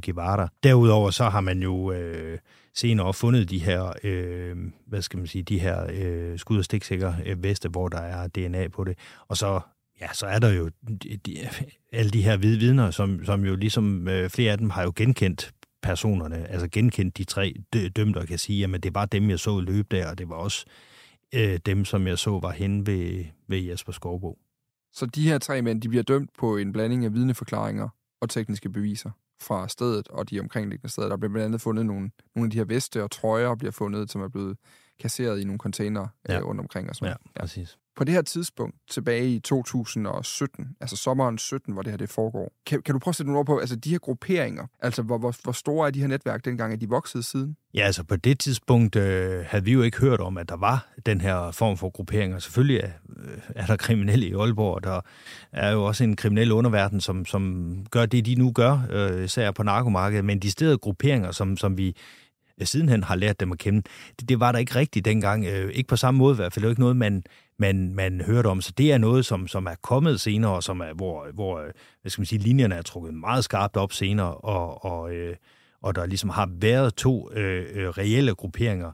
Guevara. 0.07 0.49
Derudover 0.63 1.11
så 1.11 1.25
har 1.25 1.41
man 1.41 1.63
jo 1.63 1.93
øh, 1.93 2.39
senere 2.75 3.15
fundet 3.15 3.51
de 3.51 3.59
her, 3.59 3.93
øh, 4.05 4.57
hvad 4.87 5.03
skal 5.03 5.19
man 5.19 5.27
sige, 5.27 5.43
de 5.43 5.59
her 5.59 5.87
øh, 5.93 6.39
skud- 6.39 6.59
og 6.59 6.65
stiksikre 6.65 7.17
øh, 7.27 7.43
veste, 7.43 7.69
hvor 7.69 7.89
der 7.89 7.99
er 7.99 8.27
DNA 8.27 8.69
på 8.69 8.85
det. 8.85 8.99
Og 9.29 9.37
så 9.37 9.61
ja, 10.01 10.13
så 10.13 10.27
er 10.27 10.39
der 10.39 10.49
jo 10.53 10.71
de, 10.89 11.17
de, 11.17 11.49
alle 11.93 12.11
de 12.11 12.23
her 12.23 12.37
hvide 12.37 12.59
vidner, 12.59 12.91
som, 12.91 13.25
som 13.25 13.45
jo 13.45 13.57
ligesom 13.57 14.09
øh, 14.09 14.31
flere 14.31 14.53
af 14.53 14.59
dem 14.59 14.71
har 14.71 14.83
jo 14.83 14.93
genkendt 14.97 15.55
personerne, 15.83 16.49
altså 16.49 16.69
genkendt 16.69 17.19
de 17.19 17.25
tre 17.25 17.55
dømte 17.97 18.19
og 18.19 18.27
kan 18.27 18.39
sige, 18.39 18.61
jamen 18.61 18.81
det 18.81 18.95
var 18.95 19.07
dem, 19.07 19.31
jeg 19.31 19.39
så 19.39 19.61
løbe 19.61 19.97
der, 19.97 20.11
og 20.11 20.19
det 20.19 20.29
var 20.29 20.35
også 20.35 20.67
øh, 21.35 21.59
dem, 21.67 21.85
som 21.85 22.07
jeg 22.07 22.19
så 22.19 22.39
var 22.39 22.51
hen 22.51 22.87
ved, 22.87 23.25
ved 23.49 23.59
Jesper 23.59 23.93
Skovbo. 23.93 24.39
Så 24.93 25.07
de 25.07 25.29
her 25.29 25.39
tre 25.39 25.63
mænd, 25.63 25.83
de 25.83 25.89
bliver 25.89 26.03
dømt 26.03 26.31
på 26.39 26.57
en 26.57 26.73
blanding 26.73 27.05
af 27.05 27.15
vidneforklaringer 27.15 27.89
og 28.21 28.31
tekniske 28.31 28.71
beviser 28.71 29.11
fra 29.43 29.69
stedet 29.69 30.09
og 30.09 30.31
de 30.31 30.41
omkringliggende 30.41 30.93
steder. 30.93 31.09
Der 31.09 31.17
bliver 31.17 31.33
blandt 31.33 31.47
andet 31.47 31.61
fundet 31.61 31.87
nogle, 31.87 32.11
nogle 32.35 32.47
af 32.47 32.51
de 32.51 32.57
her 32.59 32.65
veste 32.65 33.05
og 33.05 33.11
trøjer 33.11 33.55
bliver 33.55 33.73
fundet, 33.73 34.11
som 34.11 34.23
er 34.23 34.29
blevet 34.29 34.57
kasseret 35.01 35.41
i 35.41 35.45
nogle 35.45 35.59
container 35.59 36.07
ja. 36.29 36.39
øh, 36.39 36.47
rundt 36.47 36.61
omkring. 36.61 36.89
Og 36.89 36.97
sådan. 36.97 37.09
Ja, 37.09 37.31
ja, 37.37 37.41
præcis. 37.41 37.79
På 37.97 38.05
det 38.05 38.15
her 38.15 38.23
tidspunkt, 38.23 38.77
tilbage 38.91 39.35
i 39.35 39.39
2017, 39.39 40.77
altså 40.81 40.97
sommeren 40.97 41.39
17, 41.39 41.73
hvor 41.73 41.83
det 41.83 41.93
her 41.93 41.97
det 41.97 42.09
foregår, 42.09 42.53
kan, 42.67 42.83
kan 42.83 42.93
du 42.93 42.99
prøve 42.99 43.13
at 43.13 43.17
sætte 43.17 43.33
nogle 43.33 43.39
ord 43.39 43.47
på, 43.47 43.59
altså 43.59 43.77
de 43.77 43.91
her 43.91 43.99
grupperinger, 43.99 44.67
altså 44.81 45.03
hvor, 45.03 45.19
hvor, 45.19 45.35
hvor 45.43 45.53
store 45.53 45.87
er 45.87 45.91
de 45.91 46.01
her 46.01 46.07
netværk 46.07 46.45
dengang, 46.45 46.73
er 46.73 46.77
de 46.77 46.89
vokset 46.89 47.25
siden? 47.25 47.57
Ja, 47.75 47.81
altså 47.81 48.05
på 48.05 48.17
det 48.17 48.39
tidspunkt 48.39 48.97
øh, 48.97 49.45
havde 49.47 49.65
vi 49.65 49.73
jo 49.73 49.83
ikke 49.83 50.01
hørt 50.01 50.21
om, 50.21 50.39
at 50.39 50.49
der 50.49 50.57
var 50.57 50.89
den 51.07 51.21
her 51.21 51.51
form 51.51 51.77
for 51.77 51.91
grupperinger. 51.91 52.39
Selvfølgelig 52.39 52.81
er, 52.81 52.91
øh, 53.17 53.39
er 53.49 53.67
der 53.67 53.77
kriminelle 53.77 54.27
i 54.27 54.35
Aalborg, 54.35 54.75
og 54.75 54.85
der 54.85 55.01
er 55.53 55.71
jo 55.71 55.85
også 55.85 56.05
en 56.05 56.17
kriminel 56.17 56.53
underverden, 56.53 57.01
som, 57.01 57.25
som 57.25 57.75
gør 57.91 58.07
det, 58.07 58.27
de 58.27 58.35
nu 58.35 58.53
gør, 58.53 58.79
øh, 58.91 59.25
især 59.25 59.51
på 59.51 59.63
narkomarkedet, 59.63 60.25
men 60.25 60.39
de 60.39 60.51
steder 60.51 60.77
grupperinger, 60.77 61.31
som, 61.31 61.57
som 61.57 61.79
vi 61.79 61.97
sidenhen 62.67 63.03
har 63.05 63.15
lært 63.15 63.41
dem 63.41 63.53
at 63.53 63.59
kende. 63.59 63.83
Det, 64.21 64.29
det 64.29 64.41
var 64.41 64.53
der 64.53 64.59
ikke 64.59 64.75
rigtigt 64.75 65.05
dengang. 65.05 65.47
Øh, 65.47 65.71
ikke 65.73 65.89
på 65.89 65.97
samme 65.97 66.19
måde 66.19 66.35
i 66.35 66.37
hvert 66.37 66.53
fald. 66.53 66.63
Det 66.63 66.67
var 66.67 66.71
ikke 66.71 66.81
noget, 66.81 66.97
man, 66.97 67.23
man, 67.59 67.95
man 67.95 68.21
hørte 68.21 68.47
om. 68.47 68.61
Så 68.61 68.73
det 68.79 68.93
er 68.93 68.99
noget, 68.99 69.27
som, 69.27 69.49
som 69.49 69.67
er 69.67 69.75
kommet 69.83 70.21
senere, 70.21 70.53
og 70.53 70.63
som 70.63 70.81
er, 70.81 70.93
hvor, 70.93 71.27
hvor 71.35 71.59
øh, 71.59 71.71
hvad 72.03 72.11
skal 72.11 72.21
man 72.21 72.27
sige, 72.27 72.39
linjerne 72.39 72.75
er 72.75 72.83
trukket 72.83 73.15
meget 73.15 73.45
skarpt 73.45 73.77
op 73.77 73.93
senere, 73.93 74.35
og, 74.35 74.85
og, 74.85 75.15
øh, 75.15 75.37
og 75.83 75.95
der 75.95 76.07
ligesom 76.07 76.31
har 76.31 76.51
været 76.53 76.95
to 76.95 77.33
øh, 77.33 77.67
øh, 77.75 77.89
reelle 77.89 78.35
grupperinger 78.35 78.93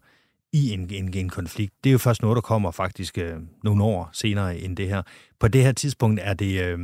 i 0.53 0.73
en, 0.73 0.91
en, 0.91 1.15
en 1.15 1.29
konflikt. 1.29 1.75
Det 1.85 1.91
er 1.91 1.93
jo 1.93 1.99
først 1.99 2.23
noget, 2.23 2.37
der 2.37 2.41
kommer 2.41 2.71
faktisk 2.71 3.19
øh, 3.19 3.37
nogle 3.65 3.85
år 3.85 4.11
senere 4.13 4.59
end 4.59 4.77
det 4.77 4.89
her. 4.89 5.03
På 5.41 5.49
det 5.49 5.63
her 5.63 5.73
tidspunkt 5.73 6.21
er 6.23 6.35
det... 6.35 6.63
Øh, 6.63 6.79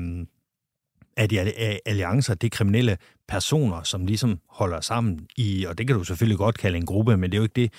at 1.16 1.31
de 1.31 1.40
alliancer, 1.87 2.35
det 2.35 2.46
er 2.46 2.57
kriminelle 2.57 2.96
personer, 3.29 3.83
som 3.83 4.07
ligesom 4.07 4.38
holder 4.48 4.81
sammen 4.81 5.27
i, 5.37 5.64
og 5.68 5.79
det 5.79 5.87
kan 5.87 5.96
du 5.96 6.05
selvfølgelig 6.05 6.38
godt 6.38 6.59
kalde 6.59 6.77
en 6.77 6.87
gruppe, 6.87 7.16
men 7.16 7.33
det 7.33 7.37
er 7.37 7.38
jo 7.38 7.42
ikke 7.42 7.61
det, 7.61 7.72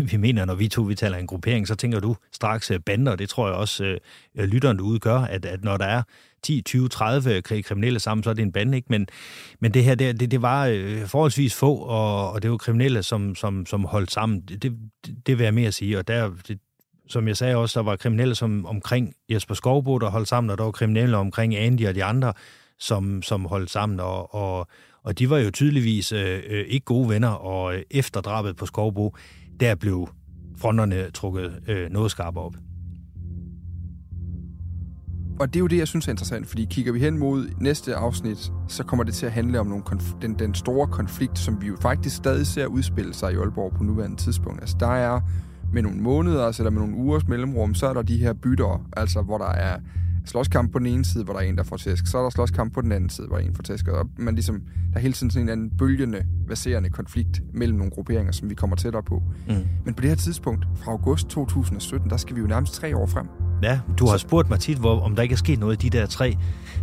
vi 0.12 0.16
mener, 0.16 0.44
når 0.44 0.54
vi 0.54 0.68
to 0.68 0.82
vi 0.82 0.94
taler 0.94 1.16
en 1.16 1.26
gruppering, 1.26 1.68
så 1.68 1.74
tænker 1.74 2.00
du 2.00 2.16
straks 2.32 2.70
øh, 2.70 2.80
bander, 2.80 3.12
og 3.12 3.18
det 3.18 3.28
tror 3.28 3.46
jeg 3.46 3.56
også 3.56 3.84
øh, 3.84 3.98
øh, 4.38 4.44
lytteren 4.44 4.76
derude 4.76 4.98
gør, 4.98 5.18
at, 5.18 5.44
at 5.44 5.64
når 5.64 5.76
der 5.76 5.84
er 5.84 6.02
10, 6.42 6.62
20, 6.62 6.88
30 6.88 7.42
kriminelle 7.42 8.00
sammen, 8.00 8.24
så 8.24 8.30
er 8.30 8.34
det 8.34 8.42
en 8.42 8.52
bande, 8.52 8.76
ikke? 8.76 8.86
Men, 8.90 9.08
men 9.60 9.74
det 9.74 9.84
her, 9.84 9.94
det, 9.94 10.20
det, 10.20 10.30
det 10.30 10.42
var 10.42 10.66
øh, 10.66 11.06
forholdsvis 11.06 11.54
få, 11.54 11.76
og, 11.76 12.32
og 12.32 12.42
det 12.42 12.50
var 12.50 12.56
kriminelle, 12.56 13.02
som, 13.02 13.34
som, 13.34 13.66
som 13.66 13.84
holdt 13.84 14.12
sammen. 14.12 14.40
Det, 14.40 14.62
det, 14.62 14.78
det 15.26 15.38
vil 15.38 15.44
jeg 15.44 15.54
mere 15.54 15.72
sige, 15.72 15.98
og 15.98 16.08
der, 16.08 16.30
det, 16.48 16.58
som 17.08 17.28
jeg 17.28 17.36
sagde 17.36 17.56
også, 17.56 17.80
der 17.80 17.84
var 17.84 17.96
kriminelle 17.96 18.34
som 18.34 18.66
omkring 18.66 19.14
Jesper 19.30 19.54
Skovbo, 19.54 19.98
der 19.98 20.10
holdt 20.10 20.28
sammen, 20.28 20.50
og 20.50 20.58
der 20.58 20.64
var 20.64 20.70
kriminelle 20.70 21.16
omkring 21.16 21.56
Andy 21.56 21.86
og 21.86 21.94
de 21.94 22.04
andre, 22.04 22.32
som, 22.78 23.22
som 23.22 23.44
holdt 23.44 23.70
sammen, 23.70 24.00
og, 24.00 24.34
og, 24.34 24.66
og 25.02 25.18
de 25.18 25.30
var 25.30 25.38
jo 25.38 25.50
tydeligvis 25.50 26.12
øh, 26.12 26.40
øh, 26.48 26.64
ikke 26.68 26.84
gode 26.84 27.08
venner, 27.08 27.28
og 27.28 27.74
øh, 27.74 27.82
efter 27.90 28.20
drabet 28.20 28.56
på 28.56 28.66
Skovbo, 28.66 29.16
der 29.60 29.74
blev 29.74 30.08
fronterne 30.58 31.10
trukket 31.10 31.62
øh, 31.68 31.90
noget 31.90 32.10
skarpere 32.10 32.44
op. 32.44 32.54
Og 35.40 35.48
det 35.48 35.56
er 35.56 35.60
jo 35.60 35.66
det, 35.66 35.78
jeg 35.78 35.88
synes 35.88 36.06
er 36.06 36.10
interessant, 36.10 36.46
fordi 36.46 36.66
kigger 36.70 36.92
vi 36.92 36.98
hen 36.98 37.18
mod 37.18 37.48
næste 37.60 37.94
afsnit, 37.94 38.52
så 38.68 38.84
kommer 38.84 39.04
det 39.04 39.14
til 39.14 39.26
at 39.26 39.32
handle 39.32 39.60
om 39.60 39.66
nogle 39.66 39.84
konf- 39.90 40.18
den, 40.22 40.38
den 40.38 40.54
store 40.54 40.86
konflikt, 40.86 41.38
som 41.38 41.62
vi 41.62 41.66
jo 41.66 41.76
faktisk 41.82 42.16
stadig 42.16 42.46
ser 42.46 42.66
udspille 42.66 43.14
sig 43.14 43.32
i 43.32 43.36
Aalborg 43.36 43.72
på 43.76 43.84
nuværende 43.84 44.16
tidspunkt. 44.16 44.60
Altså 44.60 44.76
der 44.80 44.88
er 44.88 45.20
med 45.72 45.82
nogle 45.82 46.00
måneder, 46.00 46.46
altså, 46.46 46.62
eller 46.62 46.70
med 46.70 46.80
nogle 46.80 46.96
ugers 46.96 47.28
mellemrum, 47.28 47.74
så 47.74 47.86
er 47.86 47.94
der 47.94 48.02
de 48.02 48.18
her 48.18 48.32
bytter, 48.32 48.86
altså 48.96 49.22
hvor 49.22 49.38
der 49.38 49.48
er 49.48 49.80
slåskamp 50.28 50.72
på 50.72 50.78
den 50.78 50.86
ene 50.86 51.04
side, 51.04 51.24
hvor 51.24 51.32
der 51.32 51.40
er 51.40 51.44
en, 51.44 51.56
der 51.56 51.62
får 51.62 51.76
tæsk. 51.76 52.06
Så 52.06 52.18
er 52.18 52.22
der 52.22 52.30
slåskamp 52.30 52.74
på 52.74 52.80
den 52.80 52.92
anden 52.92 53.10
side, 53.10 53.26
hvor 53.26 53.36
der 53.36 53.44
er 53.44 53.48
en 53.48 53.54
får 53.54 53.62
tæsk. 53.62 53.88
Og 53.88 54.08
man 54.16 54.34
ligesom, 54.34 54.60
der 54.92 54.96
er 54.96 55.00
hele 55.00 55.14
tiden 55.14 55.30
sådan 55.30 55.46
en 55.46 55.48
anden 55.48 55.70
bølgende, 55.78 56.22
baserende 56.48 56.90
konflikt 56.90 57.42
mellem 57.54 57.78
nogle 57.78 57.90
grupperinger, 57.90 58.32
som 58.32 58.50
vi 58.50 58.54
kommer 58.54 58.76
tættere 58.76 59.02
på. 59.02 59.22
Mm. 59.48 59.54
Men 59.84 59.94
på 59.94 60.00
det 60.00 60.10
her 60.10 60.16
tidspunkt, 60.16 60.66
fra 60.76 60.90
august 60.90 61.28
2017, 61.28 62.10
der 62.10 62.16
skal 62.16 62.36
vi 62.36 62.40
jo 62.40 62.46
nærmest 62.46 62.74
tre 62.74 62.96
år 62.96 63.06
frem. 63.06 63.26
Ja, 63.62 63.80
du 63.98 64.06
har 64.06 64.16
spurgt 64.16 64.48
mig 64.50 64.60
tit, 64.60 64.78
hvor, 64.78 65.00
om 65.00 65.16
der 65.16 65.22
ikke 65.22 65.32
er 65.32 65.36
sket 65.36 65.58
noget 65.58 65.84
i 65.84 65.88
de 65.88 65.98
der 65.98 66.06
tre, 66.06 66.36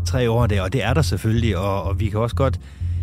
tre 0.05 0.29
år 0.31 0.47
der, 0.47 0.61
og 0.61 0.73
det 0.73 0.83
er 0.83 0.93
der 0.93 1.01
selvfølgelig, 1.01 1.57
og, 1.57 1.83
og 1.83 1.99
vi 1.99 2.09
kan 2.09 2.19
også 2.19 2.35
godt 2.35 2.59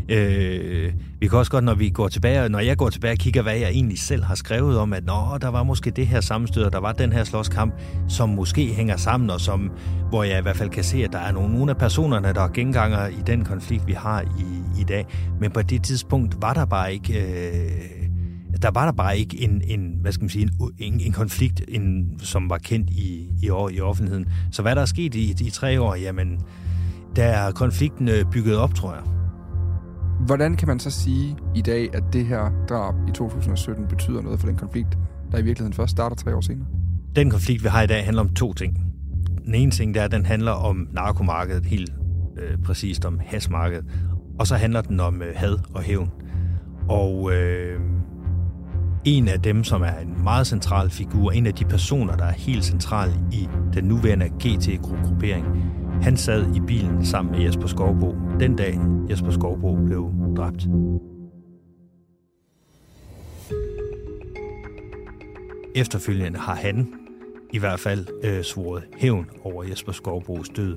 Øh, 0.08 0.92
vi 1.20 1.28
kan 1.28 1.38
også 1.38 1.50
godt, 1.50 1.64
når 1.64 1.74
vi 1.74 1.90
går 1.90 2.08
tilbage, 2.08 2.48
når 2.48 2.58
jeg 2.58 2.76
går 2.76 2.90
tilbage 2.90 3.12
og 3.12 3.18
kigger, 3.18 3.42
hvad 3.42 3.56
jeg 3.56 3.70
egentlig 3.70 3.98
selv 3.98 4.24
har 4.24 4.34
skrevet 4.34 4.78
om, 4.78 4.92
at 4.92 5.04
nå, 5.04 5.38
der 5.40 5.48
var 5.48 5.62
måske 5.62 5.90
det 5.90 6.06
her 6.06 6.20
sammenstød, 6.20 6.62
og 6.62 6.72
der 6.72 6.80
var 6.80 6.92
den 6.92 7.12
her 7.12 7.24
slåskamp, 7.24 7.74
som 8.08 8.28
måske 8.28 8.66
hænger 8.66 8.96
sammen, 8.96 9.30
og 9.30 9.40
som, 9.40 9.70
hvor 10.08 10.24
jeg 10.24 10.38
i 10.38 10.42
hvert 10.42 10.56
fald 10.56 10.70
kan 10.70 10.84
se, 10.84 11.04
at 11.04 11.12
der 11.12 11.18
er 11.18 11.32
nogle, 11.32 11.54
nogle 11.54 11.70
af 11.70 11.76
personerne, 11.76 12.32
der 12.32 12.40
er 12.40 12.48
genganger 12.48 13.06
i 13.06 13.22
den 13.26 13.44
konflikt, 13.44 13.86
vi 13.86 13.92
har 13.92 14.20
i, 14.20 14.80
i 14.80 14.84
dag. 14.84 15.06
Men 15.40 15.50
på 15.50 15.62
det 15.62 15.84
tidspunkt 15.84 16.36
var 16.40 16.52
der 16.52 16.64
bare 16.64 16.92
ikke... 16.92 17.20
Øh, 17.20 18.02
der 18.62 18.70
var 18.70 18.84
der 18.84 18.92
bare 18.92 19.18
ikke 19.18 19.40
en, 19.40 19.62
en 19.64 19.96
hvad 20.00 20.12
skal 20.12 20.22
man 20.22 20.30
sige, 20.30 20.50
en, 20.78 21.00
en 21.00 21.12
konflikt, 21.12 21.62
en, 21.68 22.14
som 22.18 22.50
var 22.50 22.58
kendt 22.58 22.90
i, 22.90 23.28
i, 23.42 23.50
i 23.72 23.80
offentligheden. 23.80 24.26
Så 24.50 24.62
hvad 24.62 24.74
der 24.74 24.82
er 24.82 24.86
sket 24.86 25.14
i, 25.14 25.34
i 25.40 25.50
tre 25.50 25.80
år, 25.80 25.94
jamen, 25.94 26.40
der 27.16 27.24
er 27.24 27.52
konflikten 27.52 28.08
øh, 28.08 28.24
bygget 28.32 28.56
op, 28.56 28.74
tror 28.74 28.94
jeg. 28.94 29.02
Hvordan 30.26 30.56
kan 30.56 30.68
man 30.68 30.80
så 30.80 30.90
sige 30.90 31.36
i 31.54 31.60
dag, 31.60 31.94
at 31.94 32.02
det 32.12 32.26
her 32.26 32.50
drab 32.68 32.94
i 33.08 33.12
2017 33.12 33.86
betyder 33.88 34.22
noget 34.22 34.40
for 34.40 34.46
den 34.46 34.56
konflikt, 34.56 34.98
der 35.32 35.38
i 35.38 35.42
virkeligheden 35.42 35.72
først 35.72 35.90
starter 35.90 36.16
tre 36.16 36.36
år 36.36 36.40
senere? 36.40 36.66
Den 37.16 37.30
konflikt, 37.30 37.62
vi 37.62 37.68
har 37.68 37.82
i 37.82 37.86
dag, 37.86 38.04
handler 38.04 38.22
om 38.22 38.34
to 38.34 38.52
ting. 38.52 38.92
Den 39.44 39.54
ene 39.54 39.70
ting, 39.70 39.94
der 39.94 40.00
er, 40.00 40.04
at 40.04 40.12
den 40.12 40.26
handler 40.26 40.52
om 40.52 40.88
narkomarkedet, 40.92 41.66
helt 41.66 41.92
øh, 42.36 42.58
præcist 42.64 43.04
om 43.04 43.20
hasmarkedet. 43.24 43.84
Og 44.38 44.46
så 44.46 44.56
handler 44.56 44.80
den 44.80 45.00
om 45.00 45.22
øh, 45.22 45.32
had 45.34 45.58
og 45.74 45.82
hævn. 45.82 46.10
Og 46.88 47.32
øh, 47.32 47.80
en 49.04 49.28
af 49.28 49.40
dem, 49.40 49.64
som 49.64 49.82
er 49.82 49.98
en 50.02 50.22
meget 50.24 50.46
central 50.46 50.90
figur, 50.90 51.30
en 51.30 51.46
af 51.46 51.54
de 51.54 51.64
personer, 51.64 52.16
der 52.16 52.24
er 52.24 52.32
helt 52.32 52.64
central 52.64 53.10
i 53.32 53.48
den 53.74 53.84
nuværende 53.84 54.28
GT-gruppering, 54.28 55.46
han 56.02 56.16
sad 56.16 56.54
i 56.56 56.60
bilen 56.60 57.06
sammen 57.06 57.32
med 57.32 57.44
Jesper 57.44 57.66
Skovbo 57.66 58.14
den 58.40 58.56
dag 58.56 58.80
Jesper 59.10 59.30
Skovbo 59.30 59.76
blev 59.86 60.12
dræbt. 60.36 60.66
Efterfølgende 65.74 66.38
har 66.38 66.54
han 66.54 66.94
i 67.52 67.58
hvert 67.58 67.80
fald 67.80 68.06
øh, 68.24 68.44
svoret 68.44 68.82
hævn 68.96 69.30
over 69.44 69.64
Jesper 69.64 69.92
Skovbos 69.92 70.48
død. 70.48 70.76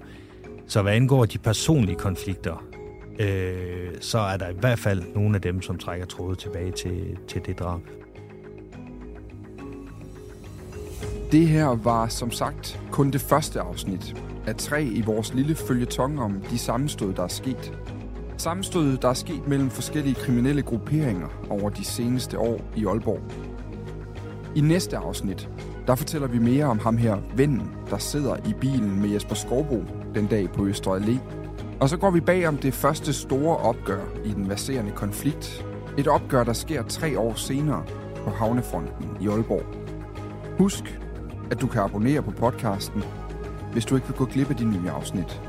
Så 0.67 0.81
hvad 0.81 0.93
angår 0.93 1.25
de 1.25 1.38
personlige 1.38 1.95
konflikter, 1.95 2.65
øh, 3.19 3.91
så 4.01 4.19
er 4.19 4.38
der 4.38 4.49
i 4.49 4.55
hvert 4.59 4.79
fald 4.79 5.03
nogle 5.15 5.35
af 5.35 5.41
dem, 5.41 5.61
som 5.61 5.77
trækker 5.77 6.05
trådet 6.05 6.39
tilbage 6.39 6.71
til, 6.71 7.17
til 7.27 7.41
det 7.45 7.59
drab. 7.59 7.81
Det 11.31 11.47
her 11.47 11.65
var 11.65 12.07
som 12.07 12.31
sagt 12.31 12.79
kun 12.91 13.11
det 13.11 13.21
første 13.21 13.59
afsnit 13.59 14.15
af 14.47 14.55
tre 14.55 14.84
i 14.84 15.01
vores 15.01 15.34
lille 15.34 15.55
følgetong 15.55 16.21
om 16.21 16.41
de 16.51 16.58
sammenstød, 16.58 17.13
der 17.13 17.23
er 17.23 17.27
sket. 17.27 17.79
Sammenstød, 18.38 18.97
der 18.97 19.10
er 19.10 19.13
sket 19.13 19.47
mellem 19.47 19.69
forskellige 19.69 20.15
kriminelle 20.15 20.62
grupperinger 20.62 21.27
over 21.49 21.69
de 21.69 21.86
seneste 21.86 22.39
år 22.39 22.62
i 22.75 22.86
Aalborg. 22.86 23.21
I 24.55 24.62
næste 24.62 24.97
afsnit, 24.97 25.49
der 25.88 25.95
fortæller 25.95 26.27
vi 26.27 26.39
mere 26.39 26.65
om 26.65 26.79
ham 26.79 26.97
her, 26.97 27.17
vennen, 27.36 27.71
der 27.89 27.97
sidder 27.97 28.36
i 28.36 28.53
bilen 28.62 29.01
med 29.01 29.10
Jesper 29.10 29.36
Skovbo 29.36 29.84
den 30.15 30.27
dag 30.27 30.51
på 30.51 30.65
Østre 30.65 30.97
Allé. 30.97 31.19
Og 31.79 31.89
så 31.89 31.97
går 31.97 32.12
vi 32.12 32.19
bag 32.19 32.47
om 32.47 32.58
det 32.58 32.73
første 32.73 33.13
store 33.13 33.58
opgør 33.58 34.03
i 34.25 34.29
den 34.29 34.47
baserende 34.47 34.91
konflikt. 34.91 35.65
Et 35.97 36.08
opgør, 36.08 36.43
der 36.43 36.53
sker 36.53 36.84
tre 36.84 37.19
år 37.19 37.34
senere 37.34 37.84
på 38.15 38.29
Havnefronten 38.29 39.05
i 39.21 39.27
Aalborg. 39.27 39.63
Husk, 40.58 40.99
at 41.51 41.62
du 41.62 41.67
kan 41.67 41.81
abonnere 41.81 42.21
på 42.21 42.31
podcasten 42.31 43.03
hvis 43.75 43.85
du 43.85 43.95
ikke 43.95 44.07
vil 44.07 44.15
gå 44.15 44.25
glip 44.25 44.49
af 44.49 44.55
de 44.55 44.65
nye 44.65 44.89
afsnit. 44.89 45.41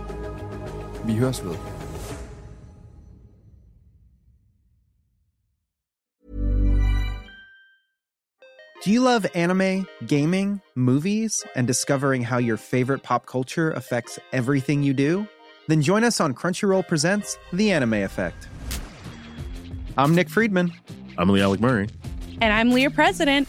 Vi 1.05 1.17
høres 1.17 1.45
ved. 1.45 1.55
Do 8.85 8.93
you 8.93 9.01
love 9.01 9.27
anime, 9.35 9.87
gaming, 10.09 10.61
movies, 10.75 11.33
and 11.57 11.67
discovering 11.67 12.25
how 12.25 12.39
your 12.39 12.57
favorite 12.57 13.03
pop 13.03 13.27
culture 13.27 13.71
affects 13.71 14.19
everything 14.33 14.85
you 14.85 14.95
do? 14.95 15.27
Then 15.69 15.83
join 15.83 16.05
us 16.05 16.21
on 16.21 16.35
Crunchyroll 16.35 16.83
Presents 16.89 17.39
The 17.53 17.73
Anime 17.73 17.95
Effect. 17.95 18.49
I'm 19.97 20.15
Nick 20.15 20.29
Friedman. 20.29 20.73
I'm 21.17 21.29
Lee 21.29 21.43
Alec 21.43 21.61
Murray. 21.61 21.89
And 22.41 22.53
I'm 22.53 22.73
Leah 22.75 22.91
President. 22.91 23.49